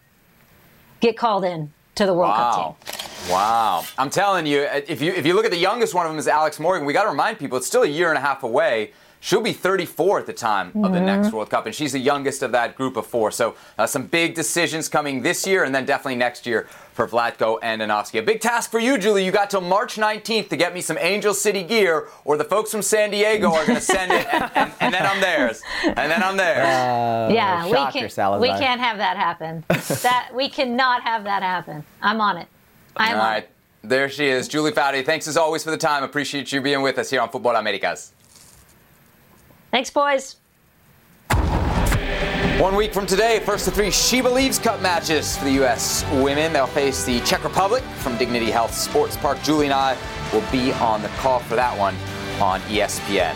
[1.01, 2.77] get called in to the World wow.
[2.79, 3.33] Cup team.
[3.33, 3.85] Wow.
[3.97, 6.29] I'm telling you, if you if you look at the youngest one of them is
[6.29, 8.93] Alex Morgan, we got to remind people it's still a year and a half away.
[9.25, 10.85] She'll be 34 at the time mm-hmm.
[10.85, 13.31] of the next World Cup, and she's the youngest of that group of four.
[13.31, 17.59] So uh, some big decisions coming this year, and then definitely next year for Vlatko
[17.63, 18.19] and Andonovski.
[18.19, 19.25] A big task for you, Julie.
[19.25, 22.71] You got till March 19th to get me some Angel City gear, or the folks
[22.71, 25.63] from San Diego are going to send it, and, and, and, then I'm theirs.
[25.85, 26.67] And then I'm theirs.
[26.67, 29.65] Uh, yeah, we, can, we can't have that happen.
[30.03, 31.83] that we cannot have that happen.
[32.03, 32.49] I'm on it.
[32.95, 33.51] I'm All on it.
[33.83, 35.03] There she is, Julie Foudy.
[35.03, 36.03] Thanks as always for the time.
[36.03, 38.13] Appreciate you being with us here on Futbol Americas.
[39.75, 40.37] Thanks, boys.
[42.61, 46.05] One week from today, first of three She Believes Cup matches for the U.S.
[46.13, 46.53] women.
[46.53, 49.43] They'll face the Czech Republic from Dignity Health Sports Park.
[49.43, 49.99] Julie and I
[50.33, 51.97] will be on the call for that one
[52.41, 53.35] on ESPN.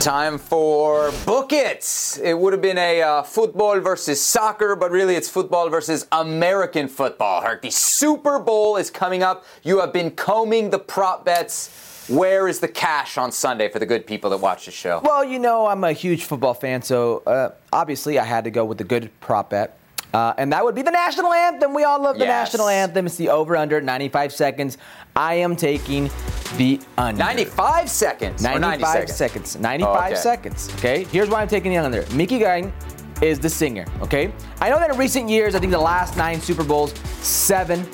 [0.00, 2.18] Time for Book It.
[2.24, 6.88] It would have been a uh, football versus soccer, but really it's football versus American
[6.88, 7.44] football.
[7.60, 9.44] The Super Bowl is coming up.
[9.62, 11.87] You have been combing the prop bets.
[12.08, 15.00] Where is the cash on Sunday for the good people that watch the show?
[15.04, 18.64] Well, you know, I'm a huge football fan, so uh, obviously I had to go
[18.64, 19.78] with the good prop bet.
[20.14, 21.74] Uh, and that would be the national anthem.
[21.74, 22.50] We all love the Yes.
[22.50, 23.04] national anthem.
[23.04, 24.78] It's the over under 95 seconds.
[25.14, 26.10] I am taking
[26.56, 27.18] the under.
[27.18, 28.42] 95 seconds.
[28.42, 29.16] 95 90 seconds.
[29.50, 29.56] seconds.
[29.58, 30.14] 95 okay.
[30.14, 30.70] seconds.
[30.76, 31.04] Okay.
[31.04, 32.06] Here's why I'm taking the under.
[32.14, 32.72] Mickey Guyton
[33.20, 33.84] is the singer.
[34.00, 34.32] Okay.
[34.62, 37.86] I know that in recent years, I think the last nine Super Bowls, seven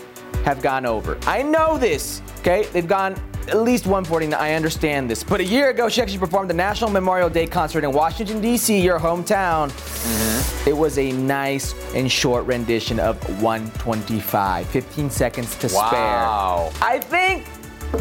[0.45, 1.19] have gone over.
[1.27, 2.23] I know this.
[2.39, 2.69] Okay.
[2.73, 3.17] They've gone
[3.49, 4.39] at least 149.
[4.41, 5.23] I understand this.
[5.23, 8.81] But a year ago, she actually performed the National Memorial Day concert in Washington, D.C.,
[8.81, 9.71] your hometown.
[9.71, 10.69] Mm-hmm.
[10.69, 14.67] It was a nice and short rendition of 125.
[14.69, 16.71] 15 seconds to Wow.
[16.73, 16.89] spare.
[16.89, 17.47] I think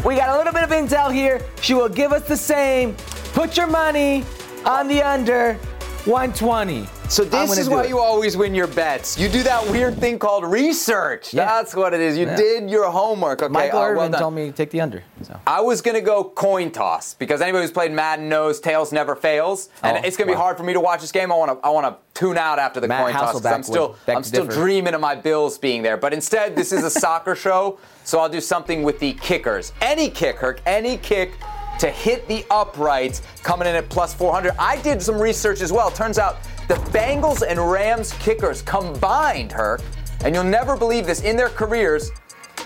[0.04, 1.40] we got a little bit of intel here.
[1.60, 2.94] She will give us the same.
[3.32, 4.24] Put your money
[4.64, 5.58] on the under
[6.06, 6.86] 120.
[7.08, 7.88] So this is why it.
[7.88, 9.18] you always win your bets.
[9.18, 11.32] You do that weird thing called research.
[11.32, 11.44] Yeah.
[11.46, 12.16] That's what it is.
[12.18, 12.36] You Yeah.
[12.36, 13.42] did your homework.
[13.42, 15.02] Okay, Michael uh, well told me to take the under.
[15.22, 15.38] So.
[15.46, 19.68] I was gonna go coin toss because anybody who's played Madden knows tails never fails,
[19.82, 21.32] and Oh, it's gonna be hard for me to watch this game.
[21.32, 24.22] I wanna I wanna tune out after the Matt coin toss 'cause I'm still I'm
[24.24, 24.60] still differ.
[24.60, 25.96] dreaming of my Bills being there.
[25.96, 29.72] But instead, this is a soccer show, so I'll do something with the kickers.
[29.80, 31.32] Any kick, Herc, any kick.
[31.78, 34.54] To hit the uprights, coming in at plus 400.
[34.58, 35.90] I did some research as well.
[35.90, 39.82] Turns out the Bengals and Rams kickers combined, Herc,
[40.24, 42.10] and you'll never believe this, in their careers,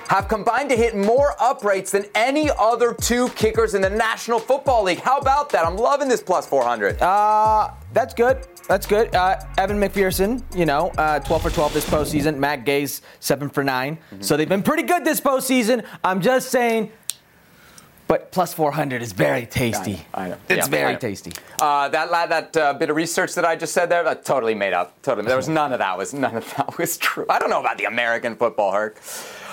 [0.08, 4.84] have combined to hit more uprights than any other two kickers in the National Football
[4.84, 5.00] League.
[5.00, 5.66] How about that?
[5.66, 7.00] I'm loving this plus 400.
[7.02, 8.46] Uh, that's good.
[8.68, 9.14] That's good.
[9.14, 12.36] Uh, Evan McPherson, you know, uh, 12 for 12 this postseason.
[12.38, 13.96] Matt Gay's 7 for 9.
[13.96, 14.22] Mm-hmm.
[14.22, 15.84] So they've been pretty good this postseason.
[16.04, 16.92] I'm just saying.
[18.08, 20.00] But plus 400 is very tasty.
[20.14, 20.36] I know.
[20.48, 20.98] It's Yeah, I very know.
[20.98, 21.32] tasty.
[21.60, 24.72] Uh, that that uh, bit of research that I just said there, that totally made
[24.72, 25.00] up.
[25.02, 27.26] Totally, there was none of that was none of that was true.
[27.28, 29.00] I don't know about the American football, Herc.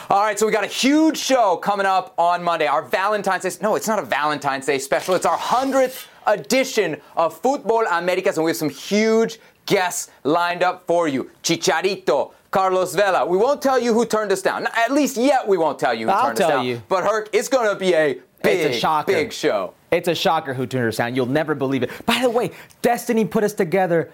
[0.09, 2.67] All right, so we got a huge show coming up on Monday.
[2.67, 3.51] Our Valentine's Day.
[3.61, 5.15] No, it's not a Valentine's Day special.
[5.15, 10.85] It's our hundredth edition of Futbol Americas, and we have some huge guests lined up
[10.87, 11.29] for you.
[11.43, 12.31] Chicharito.
[12.51, 13.25] Carlos Vela.
[13.25, 14.65] We won't tell you who turned us down.
[14.67, 16.65] At least yet, we won't tell you who I'll turned us tell down.
[16.65, 16.81] you.
[16.87, 19.11] But Herc, it's going to be a big, It's a shocker.
[19.11, 19.73] big show.
[19.91, 21.15] It's a shocker who turned us down.
[21.15, 21.89] You'll never believe it.
[22.05, 24.11] By the way, Destiny put us together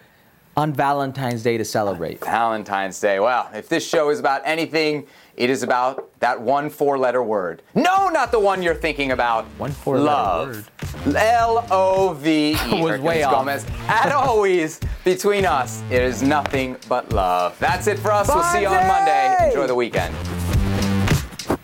[0.57, 2.19] on Valentine's Day to celebrate.
[2.23, 3.19] Valentine's Day.
[3.19, 5.07] Well, if this show is about anything,
[5.37, 7.61] it is about that one four letter word.
[7.73, 9.45] No, not the one you're thinking about.
[9.57, 10.65] One four-letter word.
[11.05, 11.15] Love.
[11.15, 12.55] L O V E.
[12.83, 13.31] Was way off.
[13.31, 13.65] Gomez.
[13.87, 17.57] As always, between us, it is nothing but love.
[17.59, 18.27] That's it for us.
[18.27, 18.87] We'll see you on!
[18.87, 19.47] Monday.
[19.47, 20.13] Enjoy the weekend.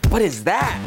[0.09, 0.79] What is that?